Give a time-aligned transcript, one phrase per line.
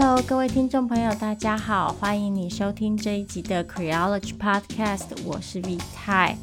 [0.00, 6.38] Hello，各位听众朋友，大家好，欢迎你收听这一集的 Creology Podcast，我是 V 泰。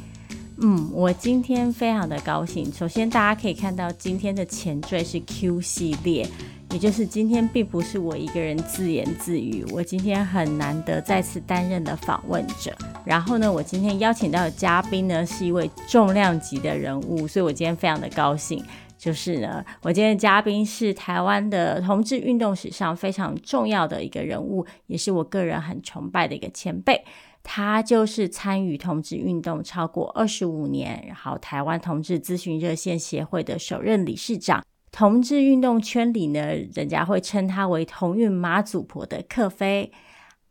[0.57, 2.69] 嗯，我今天非常的高兴。
[2.73, 6.27] 首先，大家可以看到今天的前缀是 Q 系列，
[6.71, 12.75] 也就是今天并不是我一个人自言自语，我今天很难得再次担任的访问者。
[13.05, 18.61] 然后呢，我今天邀请到的嘉宾呢是一位重量级的人物，所以我今天非常的高兴。
[18.97, 27.03] 就是呢，我今天的嘉宾是台湾的同志运动史上非常重要的一个人物，也是我个人很崇拜的一个前辈。
[27.43, 34.63] 他就是参与同志运动超过二十五年，然后台湾同志咨询热线协会的首任理事长。
[34.91, 36.41] 同志运动圈里呢，
[36.73, 39.91] 人家会称他为“同运妈祖婆”的克菲。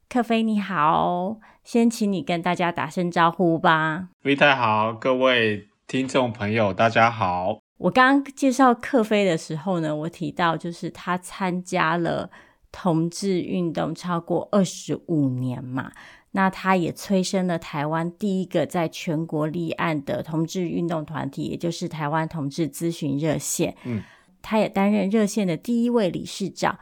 [0.09, 4.11] 克菲你好，先请你跟大家打声招呼吧。
[4.23, 7.63] 喂，太好，各位听众朋友，大家好。
[7.85, 12.30] 我刚刚介绍克菲的时候呢，我提到就是他参加了
[12.73, 15.93] 同志运动超过二十五年嘛，
[16.30, 23.77] 那他也催生了台湾第一个在全国立案的同志运动团体，也就是台湾同志咨询热线。
[23.85, 24.02] 嗯，
[24.40, 26.79] 他也担任热线的第一位理事长。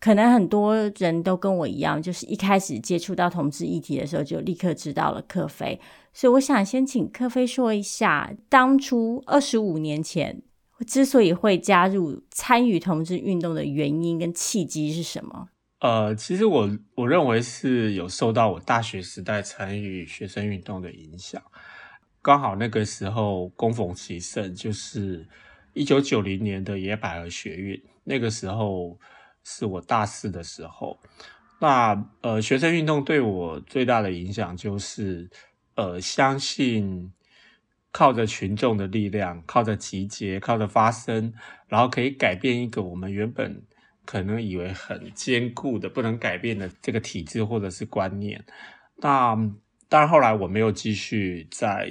[0.00, 5.78] 可能很多人都跟我一样，就是一开始接触到同志议题的时候，就立刻知道了克菲。
[6.14, 10.42] 所以我想先请克菲说一下，当初二十五年前
[10.86, 15.48] 之所以会加入参与同志运动的原因跟契机是什么？
[15.80, 21.42] 呃，其实我我认为是有受到我大学时代参与学生运动的影响。
[22.22, 25.28] 刚好那个时候恭逢其盛，就是
[25.74, 28.98] 一九九零年的野百合学运，那个时候。
[29.44, 30.98] 是我大四的时候，
[31.60, 35.28] 那呃，学生运动对我最大的影响就是，
[35.74, 37.12] 呃，相信
[37.92, 41.32] 靠着群众的力量，靠着集结，靠着发声，
[41.68, 43.62] 然后可以改变一个我们原本
[44.04, 48.44] 可能以为很坚固的、不能改变的这个体制或者是观念。
[48.96, 49.34] 那
[49.88, 51.90] 当然，后来我没有继续在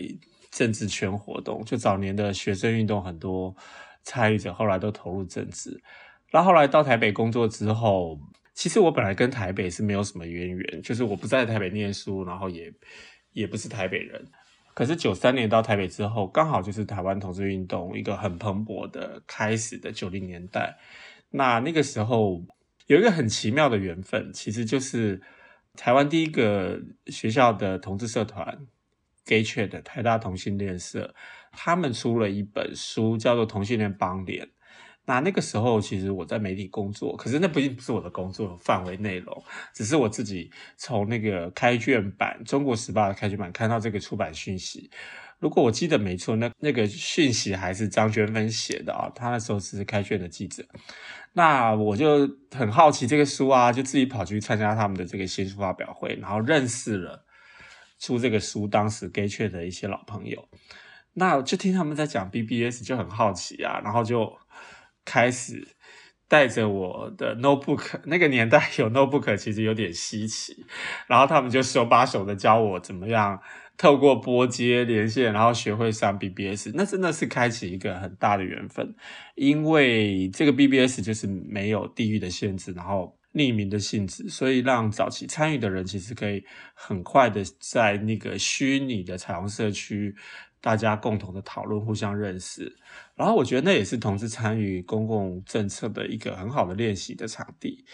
[0.49, 3.55] 政治圈活动，就早年的学生运动很多
[4.03, 5.81] 参与者后来都投入政治。
[6.29, 8.19] 然后来到台北工作之后，
[8.53, 12.71] 其实我本来跟台北是没有什么渊源，就是我不在台北念书，然后也
[13.33, 14.25] 也不是台北人。
[14.73, 20.77] 可是九三年到台北之后，刚好就是台湾同志运动一个很蓬勃的开始的九零年代。
[21.31, 22.43] 那那个时候
[22.87, 25.21] 有一个很奇妙的缘分，其实就是
[25.75, 28.67] 台湾第一个学校的同志社团
[29.25, 31.13] Gay Chat 的台大同性恋社，
[31.51, 34.45] 他们出了一本书，叫做《同性恋邦联》。
[35.09, 39.43] 那那个时候，其实我在媒体工作，可是那不一定不是我的工作范围内容，
[39.73, 44.91] 只是我自己从那个开卷版《中国时报》的开卷版看到这个出版讯息。
[45.39, 50.63] 如果我记得没错，那那个讯息还是张娟芬写的啊，他那时候只是开卷的记者。
[51.33, 57.25] 那我就很好奇这个书啊，就自己跑去参加他们的这个新书发表会，然后认识了
[57.97, 60.47] 出这个书当时 Gay 圈的一些老朋友。
[61.13, 64.37] 那就听他们在讲 BBS，就很好奇啊，然后就。
[65.09, 65.67] 开始
[66.27, 70.63] 带着我的 notebook，那个年代有 notebook 其实有点稀奇，
[71.07, 73.41] 然后他们就手把手的教我怎么样
[73.75, 78.93] 透过拨接连线，然后学会上 BBS，那真的是开启一个很大的缘分，
[79.33, 86.43] 因为这个 BBS 就是没有地域的限制，然后匿名的性质，所以让早期参与的人其实可以
[86.75, 90.15] 很快的在那个虚拟的彩虹社区。
[90.61, 92.75] 大家共同的讨论，互相认识，
[93.15, 97.85] 然后我觉得那也是同志参与公共政策的一个很好的练习的场地。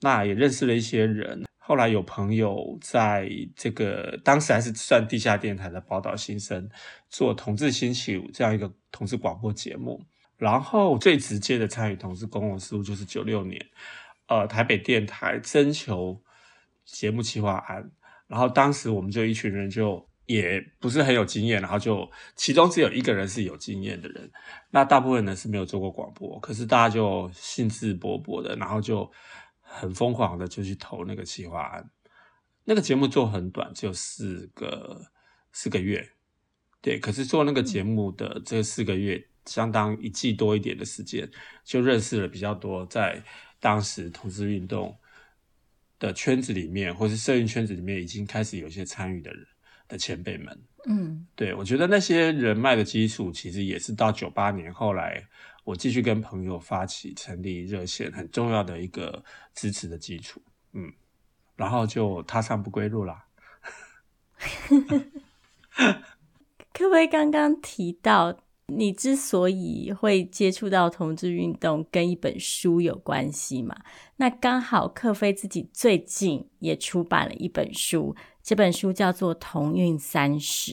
[0.00, 6.68] 那也认识了一些人，后来有朋友在这个当时还是算地下电台的宝岛新生
[7.10, 10.02] 做同志星期五这样一个同志广播节目。
[10.36, 13.64] 然后最直接的参与同志公共事务就是九六年，
[14.28, 16.22] 呃，台北电台征求
[16.84, 17.90] 节目企划案，
[18.26, 20.08] 然后当时我们就一群人就。
[20.26, 24.30] 也不是很有经验，然后就其中只有一个人是有经验的人，
[24.70, 29.10] 那大部分人是没有做过广播，可是大家就兴致勃勃的，然后就
[29.60, 31.90] 很疯狂的就去投那个企划案。
[32.64, 35.10] 那个节目做很短，只有四个
[35.52, 36.08] 四个月，
[36.80, 41.30] 对，可是做那个节目的这四个月，相当一季多一点的时间，
[41.62, 43.22] 就认识了比较多在
[43.60, 44.96] 当时同志运动
[45.98, 49.46] 的圈子里面，或是社运圈子里面已经开始有一些参与的人。
[49.88, 55.26] 的前辈们，嗯，对，我觉得那些人脉的基础，其实也是到九八年后来，
[55.64, 59.22] 我继续跟朋友发起成立热线很重要的一个
[59.54, 60.40] 支持的基础，
[60.72, 60.92] 嗯，
[61.56, 63.26] 然后就踏上不归路啦。
[66.72, 68.36] 可不可以刚刚提到
[68.66, 73.76] 你之所以会接触到同志运动，跟一本书有关系嘛？
[74.16, 80.72] 那刚好克菲自己最近也出版了一本书，这本书叫做《同运三十》。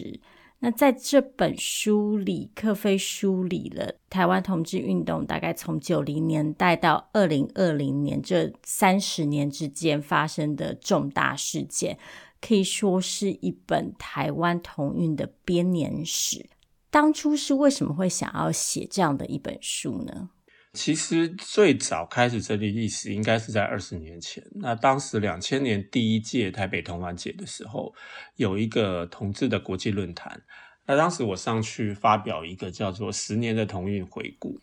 [0.59, 11.97] 那在这本书里，克菲梳理了台湾同志运动大概从九零年代到二零二零年这三十年之间发生的重大事件，
[12.41, 16.47] 可以说是一本台湾同运的编年史。
[16.89, 20.29] 当初是为什么会想要写这样的一本书呢？
[20.73, 24.41] 其实最早开始整理历史，应该是在二十年前。
[24.56, 27.94] 那当时两千年第一届台北同玩节的时候，
[28.38, 30.41] 有一个同志的国际论坛。
[30.85, 34.62] 那当时我上去发表一个叫做“十年的同运回顾”。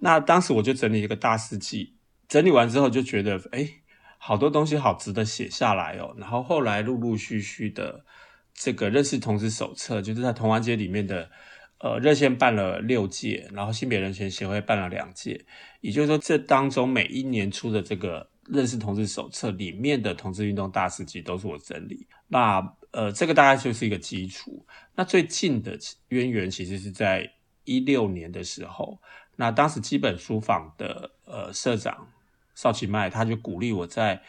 [0.00, 1.94] 那当时我就整理一个大事记，
[2.26, 3.68] 整理完之后就觉得，哎，
[4.16, 6.14] 好多东西好值得写下来哦。
[6.16, 8.06] 然后后来陆陆续续的
[8.54, 11.30] 这个认识同志手册，就是在同玩节里面的。
[11.84, 15.44] 呃，热线办了六届，然后性别人权协会办了两届，
[15.82, 22.06] 也就是说，这当中每一年出的这个认识同志手册里面的同志运动大事记都是我整理。
[22.28, 24.64] 那呃，这个大概就是一个基础。
[24.94, 25.78] 那最近的
[26.08, 27.30] 渊源其实是在
[27.64, 28.98] 一六年的时候，
[29.36, 32.08] 那当时基本书坊的呃社长
[32.54, 34.22] 邵启迈他就鼓励我在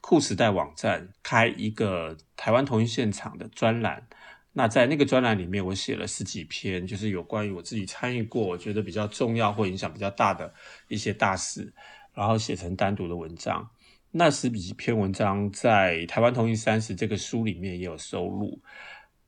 [0.00, 4.06] 酷时代网站开一个台湾同一现场的专栏。
[4.52, 10.52] 那在那个专栏里面，我写了十几篇，就是有关于我自己参与过，我觉得比较重要或影响比较大的
[10.88, 11.72] 一些大事，
[12.12, 13.70] 然后写成单独的文章。
[14.10, 18.60] 那十几篇文章在《台湾同意三十》这个书里面也有收录，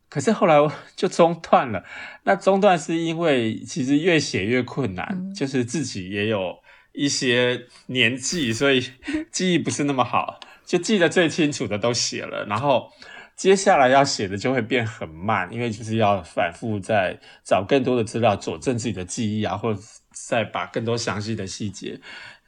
[0.09, 0.57] 可是后来
[0.97, 1.85] 就中断了。
[2.25, 6.57] 那中断是因为其实越写越困难，嗯、就是自己也有
[6.93, 8.85] 一些年纪，所以
[9.31, 12.91] 记忆不是那么好，就记得最清楚的都写了，然后。
[13.37, 19.81] 接下来要写的就会变很慢，因为就是要反复在找更多的资料佐证自己的记忆啊，或者
[20.11, 22.01] 再把更多详细的细节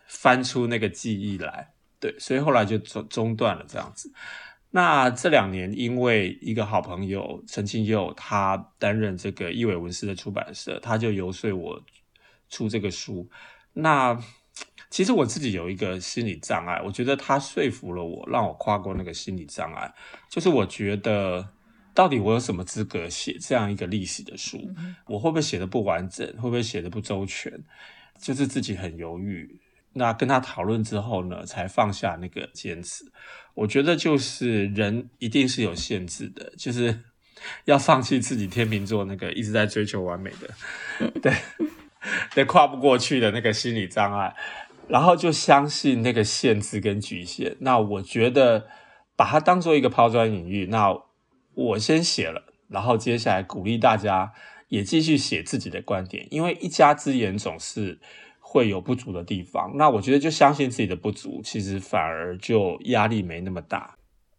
[0.07, 1.73] 翻出那个记忆来。
[1.99, 4.13] 对，所以后来就中中断了这样子。
[4.71, 11.83] 那这两年，因为一个好朋友陈清佑，他担任这个一伟文史的出版社，他就游说我
[12.49, 13.31] 出这个书。
[13.73, 14.19] 那
[14.95, 19.93] 其实我自己有一个心理障碍，我觉得他说服了我，让我跨过那个心理障碍。
[20.31, 21.49] 就是我觉得，
[21.93, 24.71] 到底我有什么资格写这样一个历史的书？
[25.09, 26.25] 我会不会写的不完整？
[26.37, 27.53] 会不会写的不周全？
[28.21, 29.59] 就是自己很犹豫。
[29.95, 33.05] 那跟他讨论之后呢，才放下那个坚持。
[33.55, 37.01] 我觉得就是人一定是有限制的，就是
[37.67, 41.35] 要放弃自己天秤座那个一直在追求完美的， 对，
[42.33, 44.33] 对，跨不过去的那个心理障碍。
[44.89, 47.57] 然后就相信那个限制跟局限。
[47.61, 48.67] 那我觉得
[49.17, 50.67] 把它当做一个抛砖引玉。
[50.67, 50.97] 那
[51.55, 54.33] 我先写了，然后接下来鼓励大家
[54.69, 57.99] 也继续写自己的观点，因为一家之言总是
[58.41, 59.73] 会有不足的地方。
[59.77, 63.97] 那我觉得就相信自己的不足，其实反而就压力没那么大。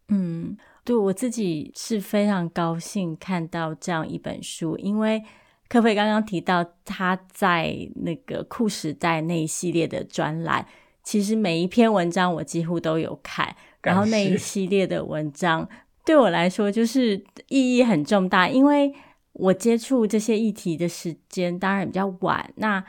[0.08, 5.22] 嗯，对，我自己是非常高兴看到这样一本书，因为。
[5.68, 10.64] 克菲刚刚提到他在那个酷时代那一系列的专栏，
[11.02, 15.68] 其实每一篇文章我几乎都有看，然后那一系列的文章
[16.04, 18.94] 对我来说就是意义很重大，因为
[19.32, 22.84] 我接触这些议题的时间当然比较晚，那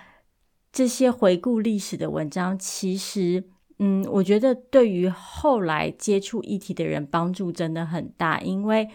[0.72, 3.44] 这些回顾历史的文章，其实
[3.80, 8.88] 嗯，我觉得对于后来接触议题的人帮助真的很大，因为。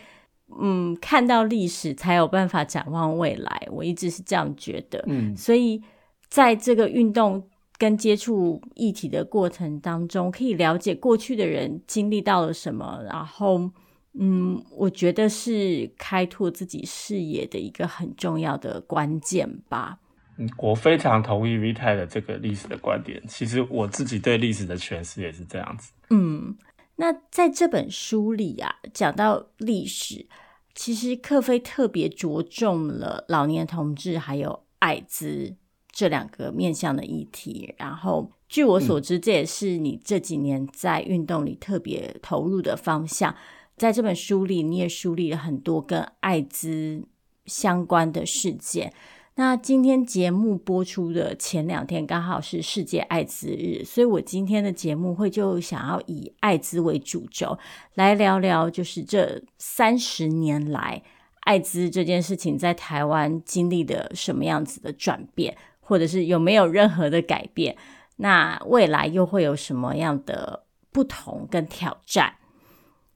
[0.60, 5.02] 嗯，看到历史才有办法展望未来，我一直是这样觉得。
[5.06, 5.82] 嗯，所以
[6.28, 13.70] 在这个运动跟接触议题的过程当中，可以了解过去的人经历到了什么，然后，
[14.18, 19.98] 嗯，我觉得是开拓自己视野的一个很重要的关键吧。
[20.38, 23.22] 嗯，我非常同意 Vita 的这个历史的观点。
[23.28, 25.92] 其实我自己对历史的诠释也是这样子。
[26.10, 26.56] 嗯。
[26.94, 30.26] 那在这本书里啊，讲到历史，
[30.74, 35.54] 其实克菲特别着重了老年同志还有艾滋
[35.90, 37.74] 这两个面向的议题。
[37.76, 43.34] 然后，据我所知，这也是你这几年在运动里特别投入的方向。
[43.76, 47.02] 在这本书里，你也梳理了很多跟艾滋
[47.46, 48.92] 相关的事件。
[49.34, 57.58] 那今天节目播出的前两天刚好是世界艾滋日，所以我今天的节目会就想要以艾滋为主轴
[57.94, 61.02] 来聊聊，就是这三十年来
[61.40, 67.74] 艾滋这件事情在台湾经历的什么样子的转变，或者是有没有任何的改变？
[68.16, 72.34] 那未来又会有什么样的不同跟挑战？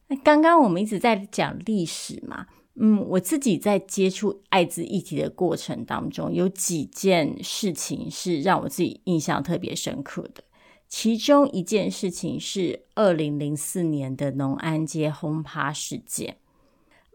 [0.08, 2.46] 那刚刚我们一直在讲历史嘛。
[2.78, 10.44] 嗯，我自己在接触艾滋议题的过程当中，有几件事情是让我自己印象特别深刻的。
[10.86, 16.36] 其中一件事情是二零零四年的农安街轰趴事件。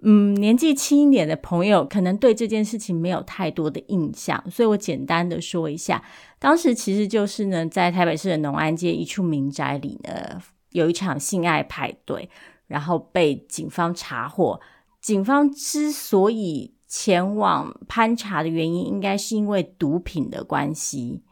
[0.01, 6.03] 嗯，年纪轻一点的朋友可能对这件事情没有太多的印象，所以我简单的说一下。
[6.39, 10.41] 当时其实就是呢，在台北市的农安街一处民宅里呢，
[10.71, 12.27] 有一场性爱派对，
[12.65, 14.59] 然后被警方查获。
[15.01, 21.23] 警方之所以前往盘查的原因，应该是因为毒品的关系，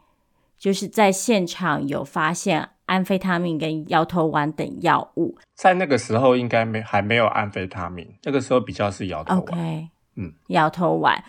[0.58, 5.38] 就是在现场有发现安非他命跟摇头丸等药物。
[5.54, 9.42] 在那个时候，应该没还没有安非他命，那个时候比较是摇头丸。
[9.42, 11.22] OK，嗯，摇头丸。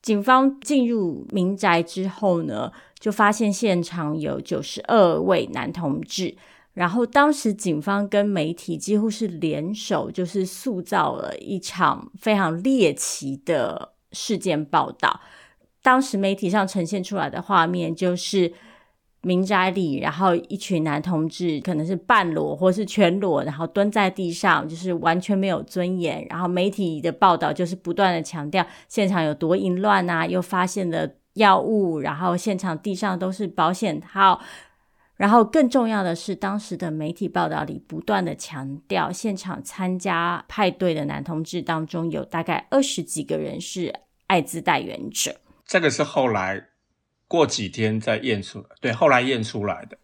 [0.00, 6.36] 警方进入民宅之后呢，就发现现场有九十二位男同志。
[6.78, 15.20] 然后当时警方跟媒体几乎是联手，就是塑造了一场非常猎奇的事件报道。
[15.82, 18.52] 当时媒体上呈现出来的画面就是
[19.22, 26.24] 民宅里，然后一群男同志可能是半裸或是全裸，然后蹲在地上，就是完全没有尊严。
[26.30, 34.40] 然后媒体的报道就是不断的强调现场有多淫乱啊，又发现了药物，然后现场地上都是保险套。
[35.18, 43.92] 然后更重要的是，当时的媒体报道里不断的强调，现场参加派对的男同志当中有大概二十几个人是
[44.28, 45.34] 艾滋带源者。
[45.66, 46.68] 这个是后来
[47.26, 49.98] 过几天再验出来，对，后来验出来的。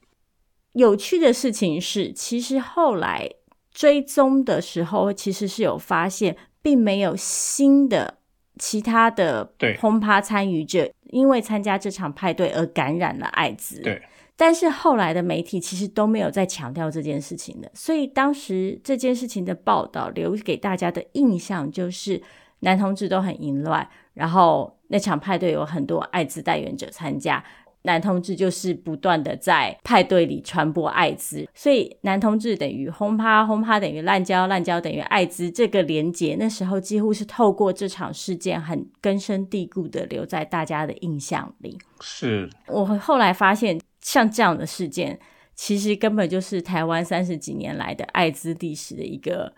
[0.72, 3.30] 有趣的事情是，其实后来
[3.70, 8.18] 追踪的时候，其实是有发现，并没有新的
[8.58, 13.80] 其他的轰趴参与者因为参加这场派对而感染了艾滋。
[13.80, 14.02] 对。
[14.36, 22.20] 但是后来的媒体其实都没有再强调这件事情的，所以当时这件事情的报道留给大家的印象就是
[22.60, 27.44] 男同志都很淫乱，然后那场派对有很多艾滋代言者参加，
[27.84, 41.78] 男同志就是不断的在派对里传播艾滋，所以男同志等于轰趴，轰趴等于滥交，滥交等于艾滋，这个连结那时候几乎是透过这场事件很根深蒂固的留在大家的印象里。
[42.00, 43.80] 是我后来发现。
[44.04, 45.18] 像这样的事件，
[45.54, 49.50] 其实根本就是台湾三十几年来的艾滋历史的一个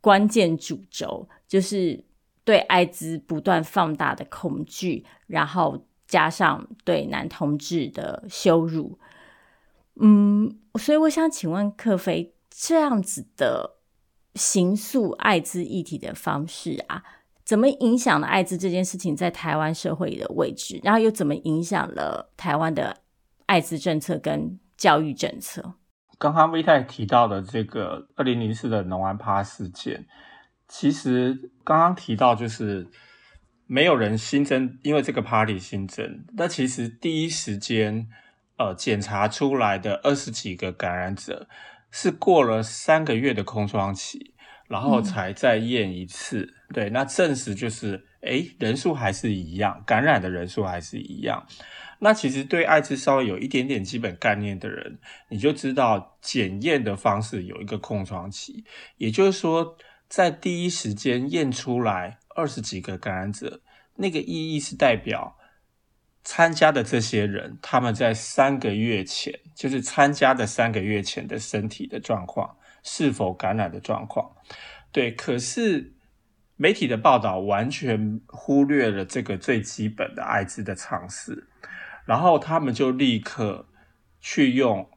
[0.00, 2.04] 关键主轴，就是
[2.44, 8.98] 对艾滋不断放大的恐惧，然后加上对男同志的羞辱。
[10.00, 13.78] 嗯，所以我想请问克菲，这样子的
[14.34, 17.02] 刑诉艾滋议题的方式啊，
[17.44, 20.80] 怎么影响了艾滋这件事情在台湾社会的位置？
[20.82, 22.98] 然后又怎么影响了台湾的？
[23.48, 25.74] 艾滋政策跟教育政策，
[26.18, 30.04] 刚刚 V 太提到的这个二零零四的农安趴事件，
[30.66, 32.88] 其实刚刚提到就是
[33.66, 36.24] 没有人新增，因为这个 party 新增。
[36.36, 38.08] 那其实第一时间
[38.56, 41.48] 呃检查出来的二十几个感染者，
[41.90, 44.32] 是过了三个月的空窗期，
[44.68, 46.54] 然后才再验一次。
[46.68, 51.46] 嗯、对，那证实就是诶人数还是一样，感染的人数还是一样。
[51.98, 54.98] 那其实对艾滋稍微有一点点基本概念的人，
[55.30, 58.64] 你就知道检验的方式有一个空窗期，
[58.98, 63.62] 也就是说，在第一时间验出来二十几个感染者，
[63.94, 65.36] 那个意义是代表
[66.22, 74.30] 参加的这些人，他们在三个月前，就是参加的三个月前的身体的状况，是否感染的状况。
[74.92, 75.94] 对，可是
[76.56, 81.48] 媒体的报道完全忽略了这个最基本的艾滋的常识。
[82.04, 83.66] 然后他们就立刻
[84.20, 84.88] 去用，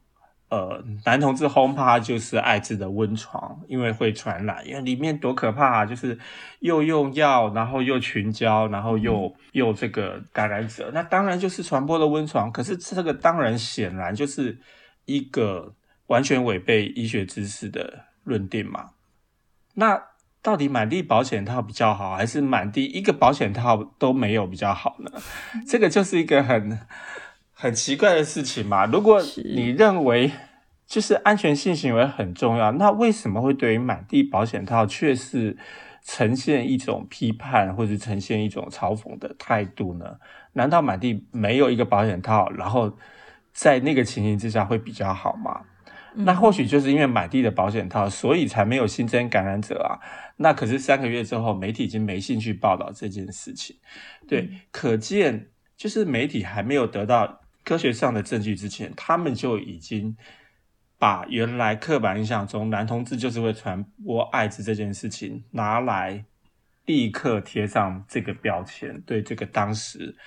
[0.49, 5.85] 呃，男同志轰趴就是艾滋的温床，因为会传染，因为里面多可怕啊！
[5.85, 6.17] 就是
[6.59, 12.51] 又用药，然后又群交，然后又又这个感染者，那当然就是传播的温床。
[12.51, 14.57] 可是这个当然显然就是
[15.05, 15.75] 一个
[16.07, 18.89] 完全违背医学知识的论定嘛。
[19.75, 20.01] 那
[20.41, 25.11] 到底满地保险套比较好，还是满地一个保险套都没有比较好呢？
[25.67, 26.79] 这个就是一个很
[27.61, 28.85] 很奇怪的事情嘛。
[28.85, 30.31] 如果你认为
[30.87, 35.57] 就是安全性行为很重要，那为什么会对于满地保险套却是
[36.01, 40.05] 呈现一种批判，或者呈现一种嘲讽的态度呢？
[40.53, 42.97] 难道满地没有一个保险套，然后
[43.51, 45.59] 在那个情形之下会比较好吗？
[46.15, 49.99] 那或许就是因为满地的保险套，所以才没有新增感染者啊。
[50.37, 53.75] 那可是三个月之后，媒体已经没兴趣报道这件事情。
[54.29, 60.17] 对，可见就是媒体还没有得到科学上的证据之前，他们就已经
[60.97, 66.25] 把原来刻板印象中男同志就是会传播艾滋这件事情拿来
[66.85, 70.17] 立刻贴上这个标签，对这个当时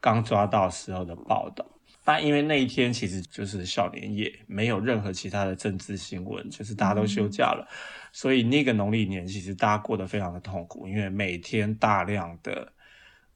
[0.00, 1.66] 刚抓到时候的报道。
[2.04, 7.66] 但因为那一天其实就是小年夜，没有任何其他的政治新闻，就是大家都休假了，
[8.12, 12.72] 所以那个农历年其实大家过得非常的痛苦，因为每天大量的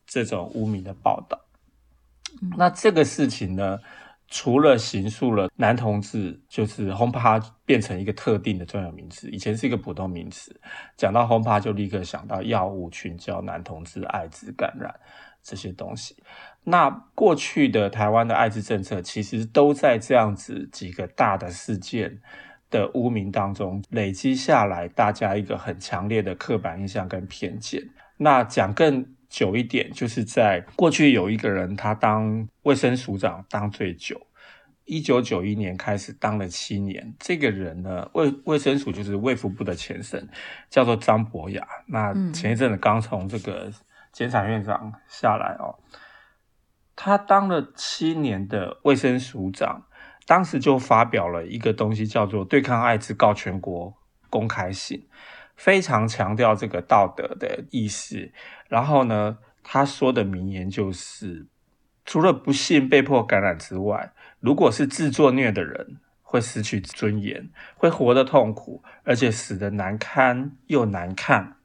[0.06, 1.45] 这种污名的报道。
[2.56, 3.78] 那这个事情呢，
[4.28, 10.60] 除了形塑了男同志就是轰趴变成一个特定的专有名词，以前是一个普通名词，
[10.96, 14.94] 讲到轰趴就立刻想到药物、群交、男同志、艾滋感染
[15.42, 16.16] 这些东西。
[16.64, 22.20] 那过去的台湾的艾滋政策，其实都在这样子几个大的事件
[22.68, 27.80] 的污名当中累积下来，大家一个很强烈的刻板印象跟偏见。
[28.16, 34.26] 那讲更久一点，就是在过去有一个人，他当卫生署长当最久，
[34.84, 37.14] 一九九一年开始当了七年。
[37.18, 40.28] 这个人呢，卫卫生署就是卫福部的前身，
[40.70, 41.66] 叫做张博雅。
[41.88, 43.70] 那前一阵子刚从这个
[44.12, 45.78] 监察院长下来哦。
[46.94, 49.86] 他当了七年的卫生署长，
[50.26, 53.92] 当时就发表了一个东西，叫做《对抗艾滋告全国
[54.30, 54.98] 公开信》，
[55.56, 58.32] 非常强调这个道德的意识。
[58.68, 61.46] 然后呢，他说的名言就是：
[62.04, 71.56] 除了不幸被迫感染之外，如果是自作孽的人，会失去尊严，会活得痛苦，而且死得难堪又难看。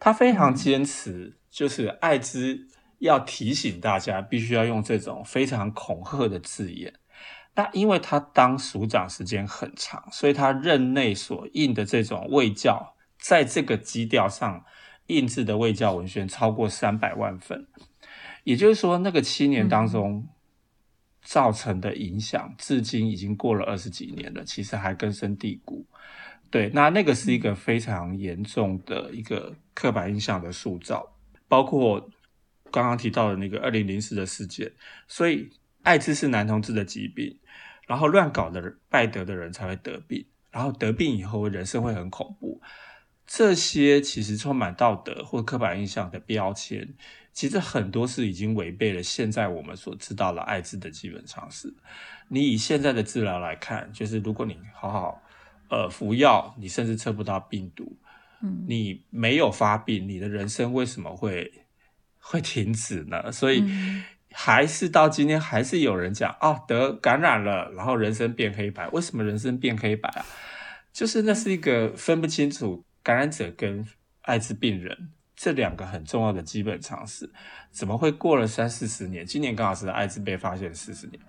[0.00, 2.68] 他非常坚持，就是艾滋。
[3.00, 6.94] 要提醒大家，必须要用这种非常恐吓的字眼。
[7.54, 12.93] 那因为他当署长时间很长，所以他任内所印的这种卫教，
[13.26, 14.62] 在这个基调上
[15.06, 17.66] 印制的卫教文宣超过三百万份。
[18.42, 20.28] 也就是说，那个七年当中
[21.22, 25.86] 造成的影响，至今已经过了二十几年了，其实还根深蒂固。
[26.50, 31.16] 对，那那个是一个非常严重的一个刻板印象的塑造，
[31.48, 32.10] 包括。
[32.70, 34.72] 刚刚提到的那个二零零四的事件，
[35.06, 35.48] 所以
[35.84, 37.38] 艾滋是男同志的疾病，
[37.86, 42.60] 然后乱搞的人、败德的人才会得病，然后得病以后人生会很恐怖。
[43.26, 46.94] 这些其实充满道德或刻板印象的标签，
[47.32, 51.74] 其实很多是已经违背了现在我们所知道的艾滋的基本常识。
[52.28, 55.22] 你以现在的治疗来看，就是如果你好好
[55.68, 57.96] 呃服药，你甚至测不到病毒，
[58.42, 61.52] 嗯，你没有发病，你的人生为什么会？
[62.26, 63.62] 会停止呢，所以
[64.32, 68.88] 还是到今天还是有人讲哦，得感染了，然后人生变黑白。
[68.88, 70.24] 为什么人生变黑白啊？
[70.90, 73.86] 就是那是一个分不清楚感染者跟
[74.22, 77.30] 艾滋病人这两个很重要的基本常识。
[77.70, 79.24] 怎么会过了三四十年？
[79.26, 81.20] 今年刚好是艾滋被发现四十年，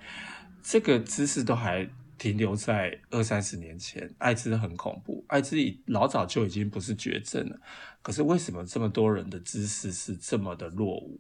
[0.64, 4.10] 这个知识都还停留在二三十年前。
[4.20, 5.58] 艾滋很恐怖，艾滋
[5.88, 7.60] 老早就已经不是绝症了。
[8.02, 11.20] 可是为什么这么多人的知识是这么的落伍？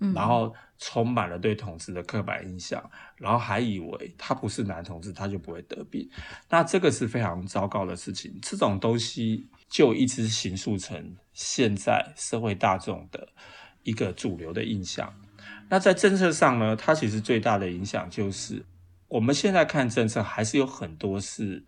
[0.00, 6.08] 嗯，然后充满了对同志的刻板印象，然后还以为他不是男同志他就不会得病，
[6.48, 8.38] 那这个是非常糟糕的事情。
[8.40, 13.28] 这种东西就一直形塑成现在社会大众的
[13.82, 15.14] 一个主流的印象。
[15.68, 18.64] 那在政策上呢，它其实最大的影响就是
[19.08, 21.64] 我们现在看政策还是有很多是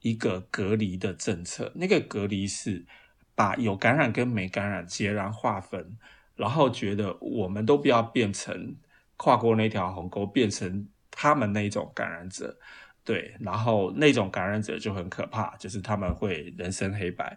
[0.00, 2.86] 一个隔离的政策，那个隔离是。
[3.32, 5.96] 把有感染跟没感染截然划分，
[6.36, 8.76] 然后觉得我们都不要变成
[9.16, 12.58] 跨过那条鸿沟，变成他们那种感染者，
[13.04, 17.36] 对，然后那种感染者就很可怕，就是他们会人生黑白。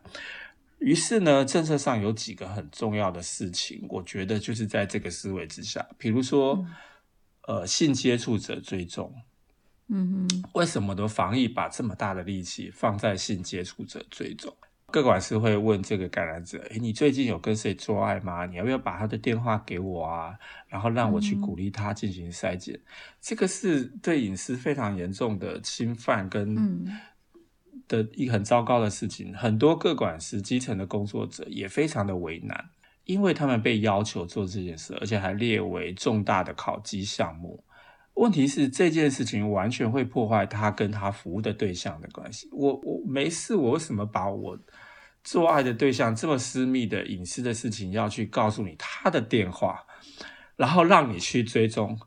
[0.79, 6.55] 于是呢，政策上有几个很重要的事情，我觉得就是在这个思维之下，比如说，
[7.47, 9.15] 嗯、呃，性接触者追踪，
[9.87, 14.53] 嗯哼，为什么的防疫把这么大的力气放在性接触者追踪？
[14.93, 18.45] 个管事会问这个感染者：“诶，你最近有跟谁做爱吗？
[18.45, 20.37] 你要不要把他的电话给我啊？
[20.67, 22.75] 然后让我去鼓励他进行筛检。
[22.75, 22.85] 嗯”
[23.19, 26.85] 这个是对隐私非常严重的侵犯，跟
[27.87, 29.35] 的一个很糟糕的事情。
[29.35, 32.69] 很多各管师基层的工作者也非常的为难，
[33.05, 37.63] 因为他们被要求做这件事，而且还列为重大的考绩项目。
[38.15, 42.47] 问题是这件事情完全会破坏他跟他服务的对象的关系。
[42.51, 44.55] 我我没事，我为什么把我
[45.23, 49.85] 做爱的对象这么私密的隐私的事情要去告诉你他的电话，
[50.55, 51.99] 然后让你去追踪？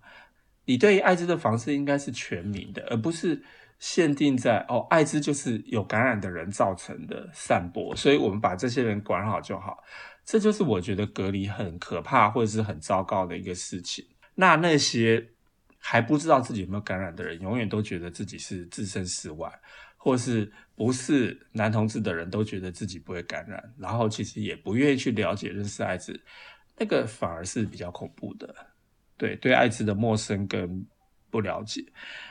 [0.65, 3.43] 你对于艾滋的防治应该是全民的，而不是
[3.79, 9.83] 限定在哦，艾滋就是有感染的人造成的散播，所以我们把这些人管好就好。
[10.25, 14.07] 这就是我觉得隔离很可怕或者是很糟糕的一个事情。
[14.35, 15.29] 那那些。
[15.79, 19.49] 还不知道自己有没有感染的人，永远都觉得自己是置身事外，
[20.07, 26.21] 或是不是男同志的人都觉得自己不会感染，然后其实也不愿意去了解认识艾滋，
[26.79, 28.55] 那个反而是比较恐怖的。
[29.17, 30.87] 对，对艾滋的陌生跟
[31.29, 31.85] 不了解，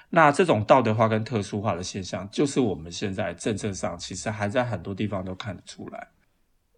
[0.09, 6.07] 那这种道德化跟特殊化的现象，就是我们现在政策上其实还在很多地方都看得出来。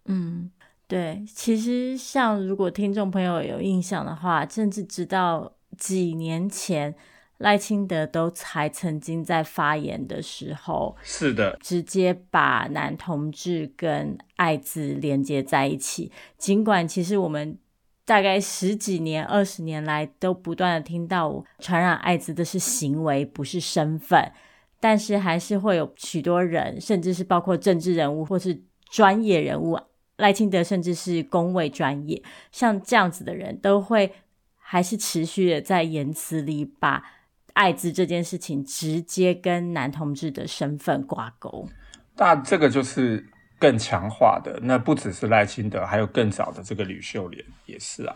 [0.06, 0.50] 嗯，
[0.88, 6.92] 对，其实像如果听众朋友有印象的话，甚至直到几年前，
[7.38, 17.58] 赖清德都还曾经在发言的时候，是的，直接把男同志跟艾滋连接在一起，尽管其实我们。
[18.08, 24.32] 大概十几年、二十年来，都不断的听到传染艾滋的是行为，不是身份，
[24.80, 29.78] 但是还是会有许多人，甚至是包括政治人物或是专业人物，
[30.16, 34.10] 赖清德甚至是工位专业，像这样子的人都会
[34.56, 37.04] 还是持续的在言辞里把
[37.58, 41.68] 艾滋这件事情直接跟男同志的身份挂钩。
[42.16, 43.28] 那这个就是。
[43.60, 48.14] 更强化的那不只是赖清德，还有更早的这个吕秀莲也是啊。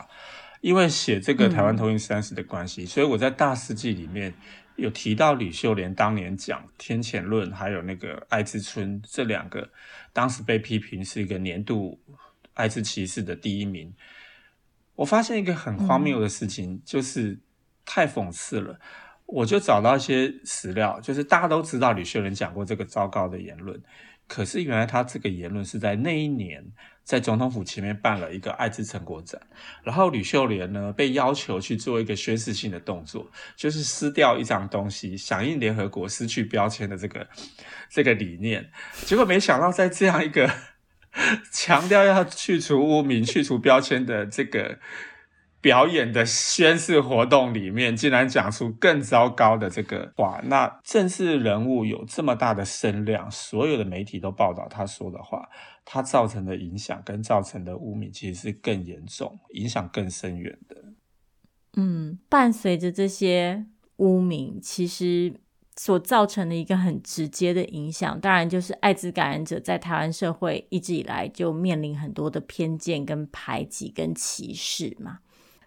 [0.61, 4.33] 因为写这个台湾同性三十的关系，嗯，所以我在大事记里面
[4.77, 9.69] 有提到吕秀莲当年讲天谴论，还有那个爱之春这两个，
[10.13, 11.99] 当时被批评是一个年度
[12.55, 13.93] 艾滋歧视的第一名。
[14.95, 17.37] 我发现一个很荒谬的事情，嗯，就是
[17.85, 18.79] 太讽刺了。
[19.33, 23.83] 我就找到一些史料，就是大家都知道吕秀莲讲过这个糟糕的言论。
[24.29, 26.65] 可是原来他这个言论是在那一年，
[27.03, 29.41] 在总统府前面办了一个艾滋成果展，
[29.83, 37.27] 然后吕秀莲呢被要求去做一个宣示性的动作，就是撕掉一张东西，响应联合国失去标签的这个
[37.91, 38.71] 这个理念。
[39.07, 40.51] 结果没想到在这样一个
[41.51, 44.79] 强调要去除污名、去除标签的这个。
[45.63, 50.41] 表演的宣誓活动里面，竟然讲出更糟糕的这个话。
[50.45, 55.49] 那正式人物有这么大的声量，所有的媒体都报道他说的话，
[55.85, 60.77] 他造成的影响跟造成的污名，其实是更严重、影响更深远的。
[61.77, 63.65] 嗯，伴随着这些
[63.99, 65.33] 污名，其实
[65.77, 75.21] 所造成的一个很直接的影响，当然就是艾滋感染者在台湾社会一直以来就面临很多的偏见、跟排挤、跟歧视嘛。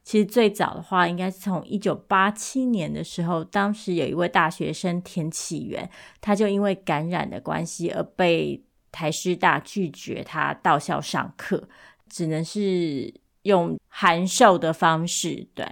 [0.05, 5.89] 其实最早的话，应该是从一九八七年的时候，当时有一位大学生田启源，
[6.21, 11.67] 他就因为感染的关系而被台师大拒绝他到校上课，
[12.07, 15.47] 只能是用函授的方式。
[15.55, 15.65] 对，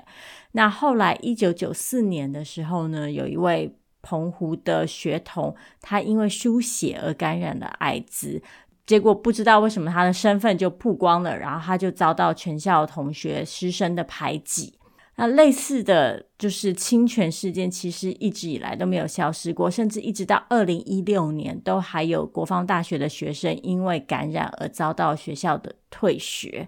[0.53, 8.41] 那后来一九九四年的时候呢，有一位澎湖的学童，他因为输血而感染了艾滋。
[8.85, 14.77] 结果不知道为什么他的身份就曝光了，然后他就遭到全校同学师生的排挤。
[15.15, 26.67] 那类似的就是侵权事件，其实一直以来都没有消失过，甚至一直到二零一六年，都还有国防大学的学生因为感染而遭到学校的退学。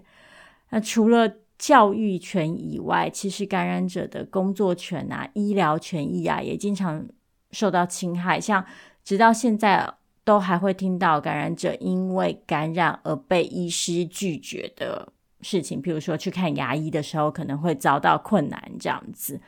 [0.70, 7.04] 那除了教育权以外，其实感染者的工作权啊、医疗权益啊，也经常
[7.50, 8.40] 受到侵害。
[8.40, 8.64] 像
[9.04, 9.92] 直到现在。
[10.26, 19.40] 都还会听到感染者因为感染而被医师拒绝的事情，譬如说去看牙医的时候可能会遭到困难这样子，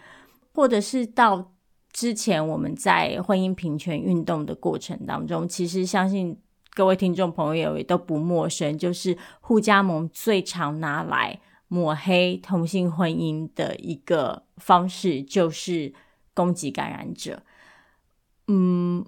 [0.54, 1.52] 或者是到
[1.92, 6.38] 之前我们在婚姻平权运动的过程当中，其实相信
[6.74, 15.92] 各位听众朋友也都不陌生，就是互加盟最常拿来抹黑同性婚姻的一个方式，就是
[16.34, 17.42] 攻击感染者。
[18.46, 19.04] 嗯。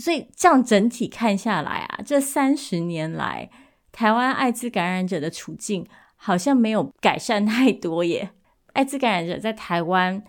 [0.00, 3.50] 所以这样整体看下来啊，这三十年来，
[3.92, 5.86] 台湾艾滋感染者的处境
[6.16, 8.30] 好像没有改善太多耶。
[8.72, 10.22] 艾滋感染者在台湾，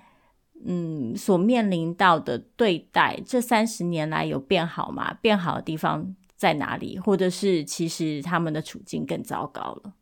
[0.66, 5.14] 嗯，所面临到的对待，这三十年来有变好吗？
[5.22, 7.00] 变好的地方在哪里？
[7.00, 9.94] 或者是其实他们的处境更糟糕了？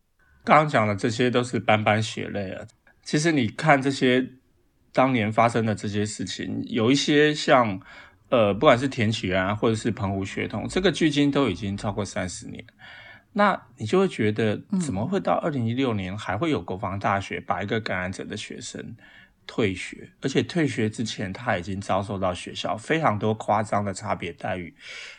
[0.43, 2.65] 刚刚讲的这些都是斑斑血泪啊。
[3.03, 4.27] 其实你看这些
[4.91, 7.79] 当年发生的这些事情，有一些像。
[8.29, 12.63] 呃，不管是田启源啊，或者是澎湖血统，这个距今都已经超过三十年，
[13.33, 18.95] 那你就会觉得，怎么会到二零一六年还会有国防大学把一个感染者的学生
[19.47, 24.71] 退学，而且退学之前他已经遭受到学校非常多夸张的差别待遇，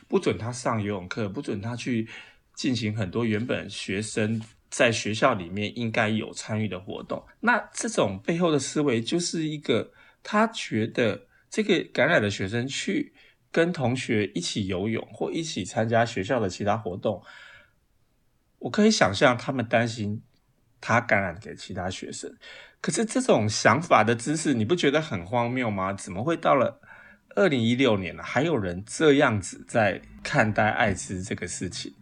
[0.07, 2.07] 不准他上游泳课，不准他去
[2.55, 7.21] 进行很多原本学生在学校里面应该有参与的活动。
[7.41, 9.91] 那这种背后的思维就是一个
[10.23, 11.27] 他觉得。
[11.51, 13.13] 这个感染的学生去
[13.51, 17.23] 跟同学一起游泳，或一起参加学校的其他活动，
[18.61, 20.23] 我可以想象他们担心
[20.81, 22.33] 他感染给其他学生。
[22.81, 25.93] 可是这种想法的姿势，你不觉得很荒谬吗？
[25.93, 26.81] 怎么会到了
[27.37, 31.95] 二零一六年了，还有人这样子在看待艾滋这个事情。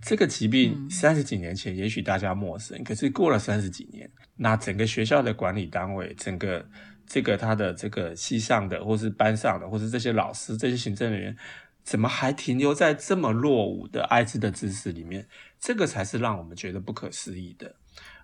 [0.00, 6.68] 这个疾病三十几年前也许大家陌生，嗯、可是过了三十几年，那整个学校的管理单位，整个
[7.06, 11.36] 这个他的这个系上的，或是班上的，或是这些老师、这些行政人员，
[11.82, 15.26] 怎么还停留在这么落伍的艾滋的知识里面？
[15.58, 17.76] 这个才是让我们觉得不可思议的。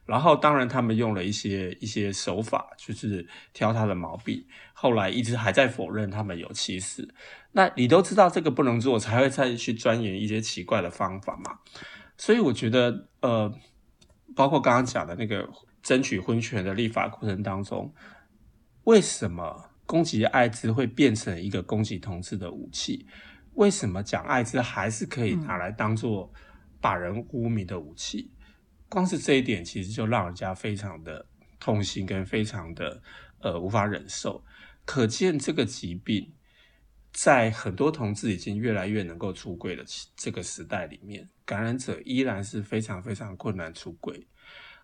[0.06, 4.44] 然后，当然，他们用了一些一些手法，就是挑他的毛病。
[4.72, 7.14] 后来一直还在否认他们有歧视。
[7.52, 11.58] 那你都知道这个不能做，才会再去钻研一些奇怪的方法嘛。
[12.16, 13.54] 所以我觉得，呃，
[14.34, 15.48] 包括刚刚讲的那个
[15.80, 17.94] 争取婚权的立法过程当中，
[18.84, 23.06] 为什么攻击艾滋会变成一个攻击同志的武器？
[23.54, 26.32] 为什么讲艾滋还是可以拿来当做
[26.80, 28.30] 把人污名的武器？
[28.88, 31.26] 光是这一点，其实就让人家非常的
[31.58, 33.02] 痛心，跟非常的
[33.40, 34.44] 呃无法忍受。
[34.84, 36.32] 可见这个疾病
[37.12, 39.84] 在很多同志已经越来越能够出柜的
[40.16, 44.26] 这个时代里面，感染者依然是非常非常困难出柜。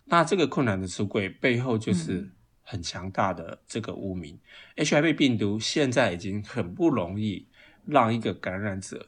[0.04, 2.30] 那这个困难的出柜背后，就是
[2.66, 4.36] 很强大的这个污名。
[4.76, 7.46] HIV 病毒现在已经很不容易
[7.86, 9.06] 让一个感染者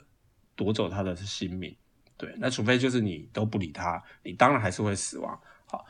[0.54, 1.76] 夺走他的性命。
[2.16, 5.38] 对，那除非就是你都不理他，你当然还是会死亡。
[5.66, 5.84] 好，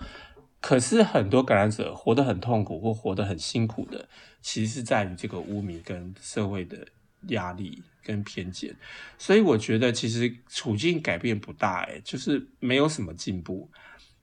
[0.60, 4.08] 可是很多感染者活得很痛苦或活得很辛苦的，
[4.40, 6.86] 其实是在于这个污名跟社会的
[7.28, 8.76] 压力跟偏见。
[9.16, 13.70] 所以我觉得其实处境改变不大，诶，就是没有什么进步。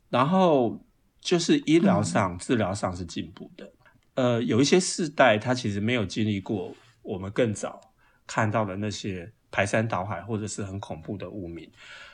[0.10, 0.80] 然后
[1.26, 3.74] 就是医疗上、嗯、治疗上是进步的。
[4.14, 7.82] 呃，有一些世代他其实没有经历过我们更早
[8.26, 9.34] 看到的那些。
[9.52, 11.72] 排山倒海，或者是很恐怖的污名，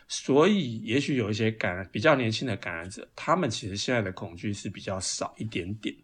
[0.08, 5.96] 所以也许有一些感染比较年轻的感染者，他们其实现在的恐惧是比较少一点点。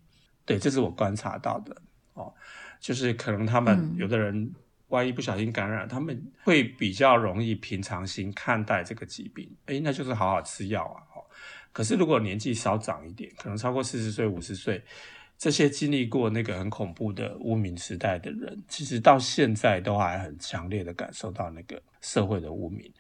[0.47, 1.79] 对，这是我观察到的
[2.13, 2.33] 哦，
[2.79, 4.51] 就是可能他们有的人
[4.87, 9.47] 万一不小心感染，嗯、他们会比较容易平常心看待这个疾病。
[9.67, 11.05] 诶，那就是好好吃药啊。
[11.77, 14.83] 哦，可是如果年纪稍长一点，可能超过四十岁、五十岁。
[15.37, 22.91] 这些经历过那个很恐怖的污名时代的人，其实到现在都还很强烈的感受到那个社会的污名。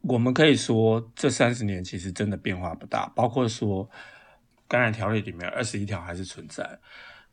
[0.00, 3.86] 我们可以说，这三十年其实真的变化不大，包括说
[4.66, 6.78] 感染条例里面二十一条还是存在。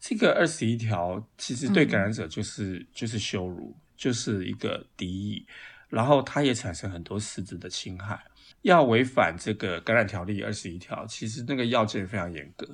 [0.01, 5.47] 这个二十一条其实对感染者就是、嗯、就是羞辱，就是一个敌意，
[5.87, 8.21] 然后它也产生很多实质的侵害。
[8.65, 12.67] 要违反这个感染条例二十一条，其实那个要件非常严格。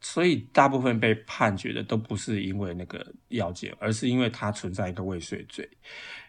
[0.00, 5.68] 所以大部分被判决的都不是因为那个要件，而是因为它存在一个未遂罪。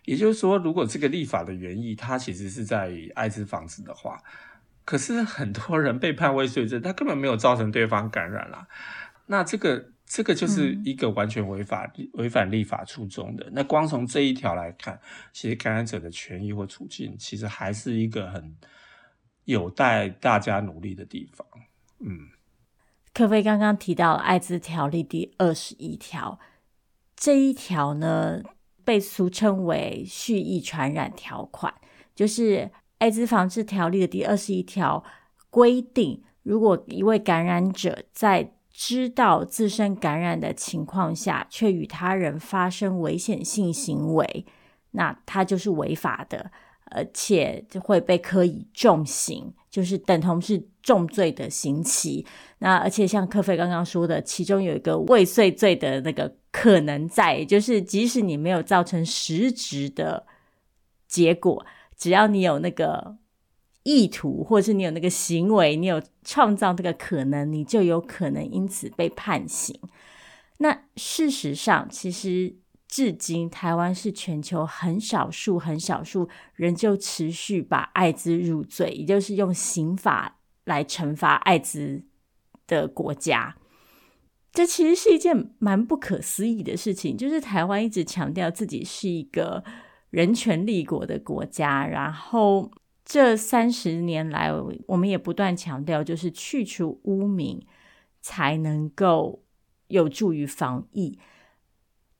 [0.04, 4.22] 也就是说，如果这个立法的原意它其实是在于艾滋防治的话，
[4.84, 8.67] 可是很多人被判未遂罪，他根本没有造成对方感染啦。
[9.28, 13.50] 那这个这个就是一个完全违法、违、嗯、反立法初衷的。
[13.54, 15.00] 那光从这一条来看，
[15.32, 18.56] 其实感染者的权益或处境，其实还是一个很
[19.47, 21.47] 有待大家努力的地方。
[21.99, 22.29] 嗯。
[23.13, 26.39] 克菲刚刚提到《艾滋条例》第二十一条，
[27.15, 28.43] 这一条呢
[28.86, 31.73] 被俗称为蓄意传染条款，
[32.13, 32.57] 就是
[32.99, 35.03] 《艾滋防治条例》的第二十一条
[35.49, 44.45] 规定，如果一位感染者在知道自身感染的情况下，却与他人发生危险性行为，
[44.91, 46.51] 那他就是违法的。
[46.91, 52.26] 而且就会被科以重刑，就是等同是重罪的刑期。
[52.60, 60.26] 那而且像克菲刚刚说的，其中有一个未遂罪的那个可能在，就是即使你没有造成实质的
[61.08, 61.65] 结果，
[61.97, 63.17] 只要你有那个
[63.84, 69.80] 意图，或者是你有那个行为，你有创造这个可能，你就有可能因此被判刑。
[70.60, 72.56] 那事实上，其实。
[72.88, 82.06] 至今，台湾是全球很少数、很少数仍旧持续把艾滋入罪，也就是用刑法来惩罚艾滋
[82.65, 83.58] 的国家。
[84.54, 87.15] 这其实是一件蛮不可思议的事情。
[87.15, 89.63] 就是台湾一直强调自己是一个
[90.10, 92.71] 人权立国的国家，然后
[93.04, 94.50] 这三十年来，
[94.88, 97.62] 我们也不断强调，就是去除污名
[98.21, 99.43] 才能够
[99.89, 101.19] 有助于防疫。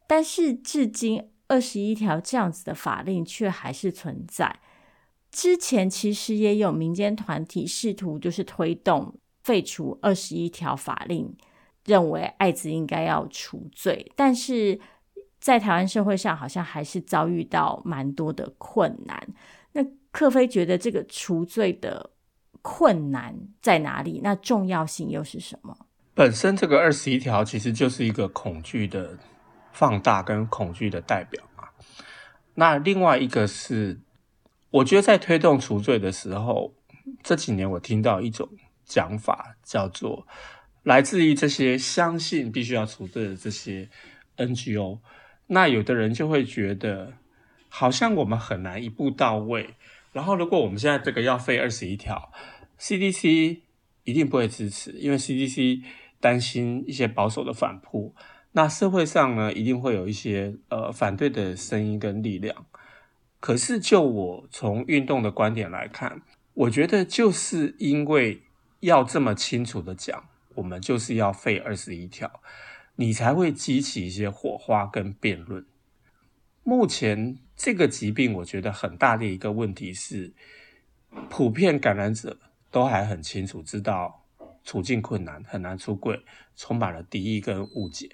[0.08, 4.60] 但是至今二十一条这样子的法令却还是存在。
[5.30, 11.36] 之前其实也有民间团体试图就是推动废除二十一条法令，
[11.86, 14.80] 认为艾滋应该要除罪，但是
[15.40, 19.22] 在台湾社会上好像还是遭遇到蛮多的困难。
[19.74, 22.12] 那克菲觉得这个除罪的
[22.62, 24.22] 困难在哪里？
[24.24, 25.78] 那重要性又是什么？
[26.14, 29.18] 本身这个二十一条其实就是一个恐惧的。
[29.78, 31.70] 放大跟恐惧的代表嘛。
[32.56, 34.02] 那另外一个是，
[34.72, 36.74] 我觉得在推动除罪的时候，
[37.22, 38.50] 这几年我听到一种
[38.84, 40.28] 讲法，叫做
[40.82, 43.88] 来自于这些相信必须要除罪的这些
[44.38, 44.98] NGO。
[45.46, 47.14] 那有的人就会觉得，
[47.70, 49.76] 好像我们很难一步到位。
[50.12, 52.32] 然后，如果我们现在这个要废二十一条
[52.80, 53.60] ，CDC
[54.06, 55.84] 一定不会支持，因为 CDC
[56.20, 58.16] 担心一些保守的反扑。
[58.58, 62.66] 那社会上呢，一定会有一些呃反对的声音跟力量。
[63.40, 66.24] 可是，就我从运动的观点来看，
[66.56, 68.42] 我觉得就是因为
[68.80, 72.42] 要这么清楚的讲，我们就是要废二十一条，
[72.96, 75.64] 你才会激起一些火花跟辩论。
[76.64, 80.34] 目前这个疾病，我觉得很大的一个问题是，
[81.30, 82.40] 普遍感染者
[82.72, 84.26] 都还很清楚知道
[84.64, 86.20] 处境困难，很难出柜，
[86.56, 88.10] 充满了敌意跟误解。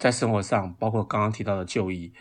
[0.00, 2.14] 在生活上，包括刚刚提到的就医，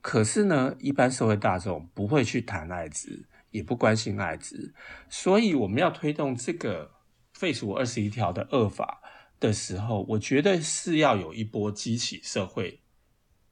[0.00, 4.74] 可是呢，一般社会大众不会去谈艾滋，也不关心艾滋，
[5.08, 6.90] 所以我们要推动这个
[7.32, 9.00] 废除二十一条的恶法
[9.38, 12.80] 的时候，我觉得是要有一波激起社会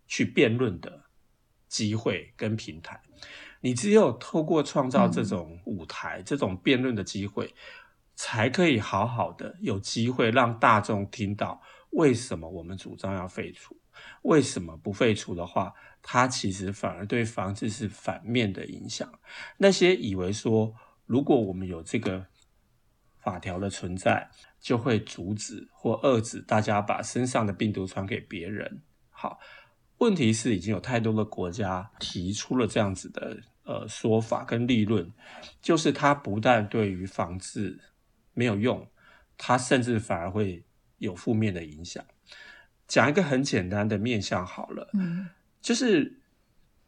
[0.08, 1.04] 去辩论的
[1.68, 3.00] 机会跟平台。
[3.60, 7.54] 你只有透过创造这种舞台、嗯、这种辩论的机会，
[8.16, 11.62] 才可以好好的有机会让大众听到。
[11.96, 13.74] 为什么我们主张要废除？
[14.20, 19.10] 为什么不废除的话，它其实反而对防治是反面的影响。
[19.56, 20.74] 那些以为说，
[21.06, 22.26] 如果我们有这个
[23.18, 24.28] 法条的存在，
[24.60, 28.82] 就会阻止或遏制大家把身上的病毒传给别人。
[29.08, 29.40] 好，
[29.96, 35.10] 问题是已经有太多的国家提出了这样子的呃说法跟立论，
[35.62, 37.80] 就是它不但对于防治
[38.34, 38.86] 没有用，
[39.38, 40.62] 它甚至反而会。
[40.98, 42.04] 有负面的影响。
[42.88, 45.28] 讲一个很简单的面向好了，嗯，
[45.60, 46.20] 就是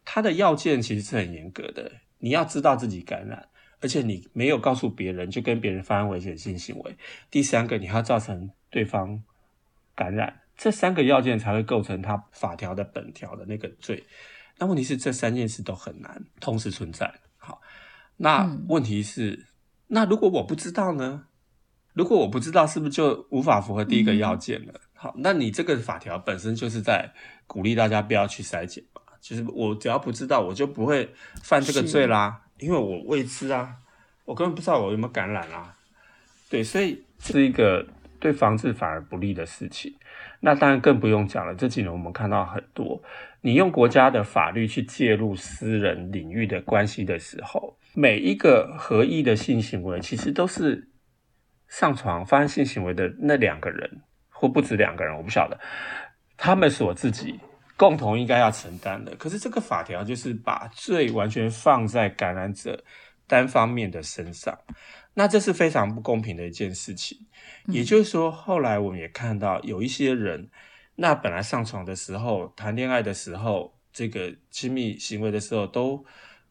[0.05, 1.91] 它的要件其实是很严格的。
[2.19, 3.49] 你要知道自己感染，
[3.81, 6.97] 而且你没有告诉别人，就跟别人发生危险性行为。
[7.31, 9.23] 第三个，你还要造成对方
[9.95, 14.05] 感染，这三个要件才会构成他法条的本条的那个罪。
[14.59, 17.13] 那问题是这三件事都很难同时存在。
[17.37, 17.61] 好，
[18.17, 19.47] 那问题是，嗯，
[19.87, 21.28] 那如果我不知道呢？
[21.99, 24.73] 如果我不知道，是不是就无法符合第一个要件了？
[24.73, 27.11] 嗯、好，那你这个法条本身就是在
[27.45, 29.03] 鼓励大家不要去筛检嘛。
[29.21, 33.75] 其实我只要不知道，我就不会犯这个罪啦，因为我未知啊，
[34.25, 35.75] 我根本不知道我有没有感染啊。
[36.49, 37.85] 对，所以是一个
[38.21, 39.93] 对防治反而不利的事情。
[40.39, 43.03] 那当然更不用讲了，这几年我们看到很多，
[43.41, 50.88] 你用国家的法律去介入私人领域的关系的时候，每一个合意的性行为其实都是。
[51.69, 54.01] 上床发生性行为的那两个人，
[54.31, 55.59] 或不止两个人，我不晓得，
[56.37, 57.39] 他们是我自己
[57.77, 59.15] 共同应该要承担的。
[59.17, 62.83] 可是这个法条就是把罪完全放在感染者
[63.27, 64.59] 单方面的身上，
[65.15, 67.19] 那这是非常不公平的一件事情。
[67.67, 70.49] 也就是说，后来我们也看到有一些人，
[70.95, 76.05] 那本来上床的时候、谈恋爱的时候、这个亲密行为的时候，都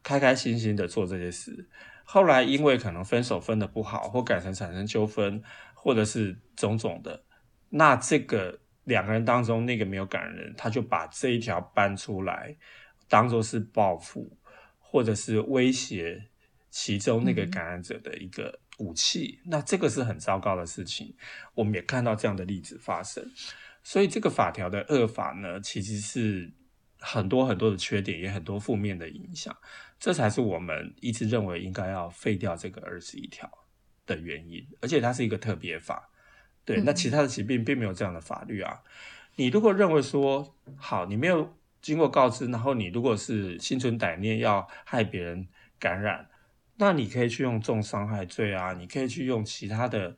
[0.04, 1.68] 开开心心的做这些事。
[2.10, 5.43] 后来因为可能分手分的不好，或感情产生纠纷，
[5.74, 7.22] 或者是种种的，
[7.67, 12.56] 那这个两个人当中那个没有感染人，他就把这一条搬出来，
[13.10, 14.38] 当做是报复，
[14.80, 16.30] 或者是威胁
[16.70, 19.41] 其中那个感染者的一个武器。
[19.43, 21.13] 嗯、那这个是很糟糕的事情，
[21.56, 23.30] 我们也看到这样的例子发生。
[23.84, 26.54] 所以这个法条的恶法呢，其实是
[27.00, 29.54] 很多很多的缺点，也很多负面的影响。
[30.00, 33.50] 这才是我们一直认为应该要废掉这个二十一条
[34.06, 36.10] 的原因，而且它是一个特别法，
[36.64, 38.82] 对，那其他的疾病并没有这样的法律啊。
[39.36, 45.48] 你如果认为说好，你没有经过告知，然后你如果是心存歹念要害别人
[45.80, 46.30] 感染，
[46.76, 50.16] 那你可以去用重伤害罪啊，你可以去用其他的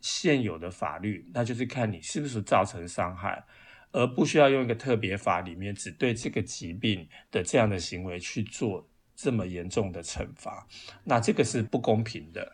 [0.00, 3.44] 现有的法律，那就是看你是不是造成伤害，
[3.92, 8.89] 而不需要用一个特别法里面只对这个疾病的这样的行为去做。
[9.22, 10.66] 这么严重的惩罚，
[11.04, 12.52] 那这个是不公平的。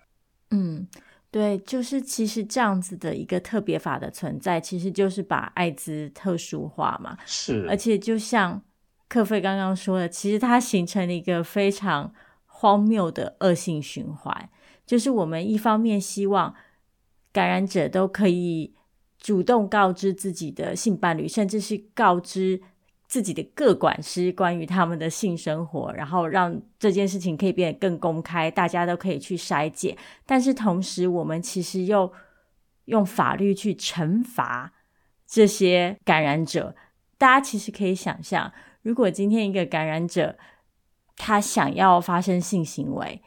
[0.51, 0.89] 嗯，
[1.31, 7.17] 对，就是其实这样子的一个特别法的存在，其实就是把艾滋特殊化嘛。
[7.25, 8.61] 是，而且就像
[9.09, 12.13] 克菲刚刚说的，其实它形成了一个非常
[12.47, 14.51] 荒谬的恶性循环，
[14.85, 16.53] 就是我们一方面希望
[17.33, 18.75] 感染者都可以
[19.21, 22.61] 主动告知自己的性伴侣，甚至是告知。
[23.17, 29.97] 自己的各管师关于他们的性生活，然后让这件事情可以变得更公开，大家都可以去筛检。
[30.27, 32.13] 但是同时，我们其实又
[32.85, 34.75] 用法律去惩罚
[35.27, 36.77] 这些感染者，
[37.17, 38.53] 大家其实可以想象，
[38.83, 40.37] 如果今天一个感染者
[41.17, 43.23] 他想要发生性行为，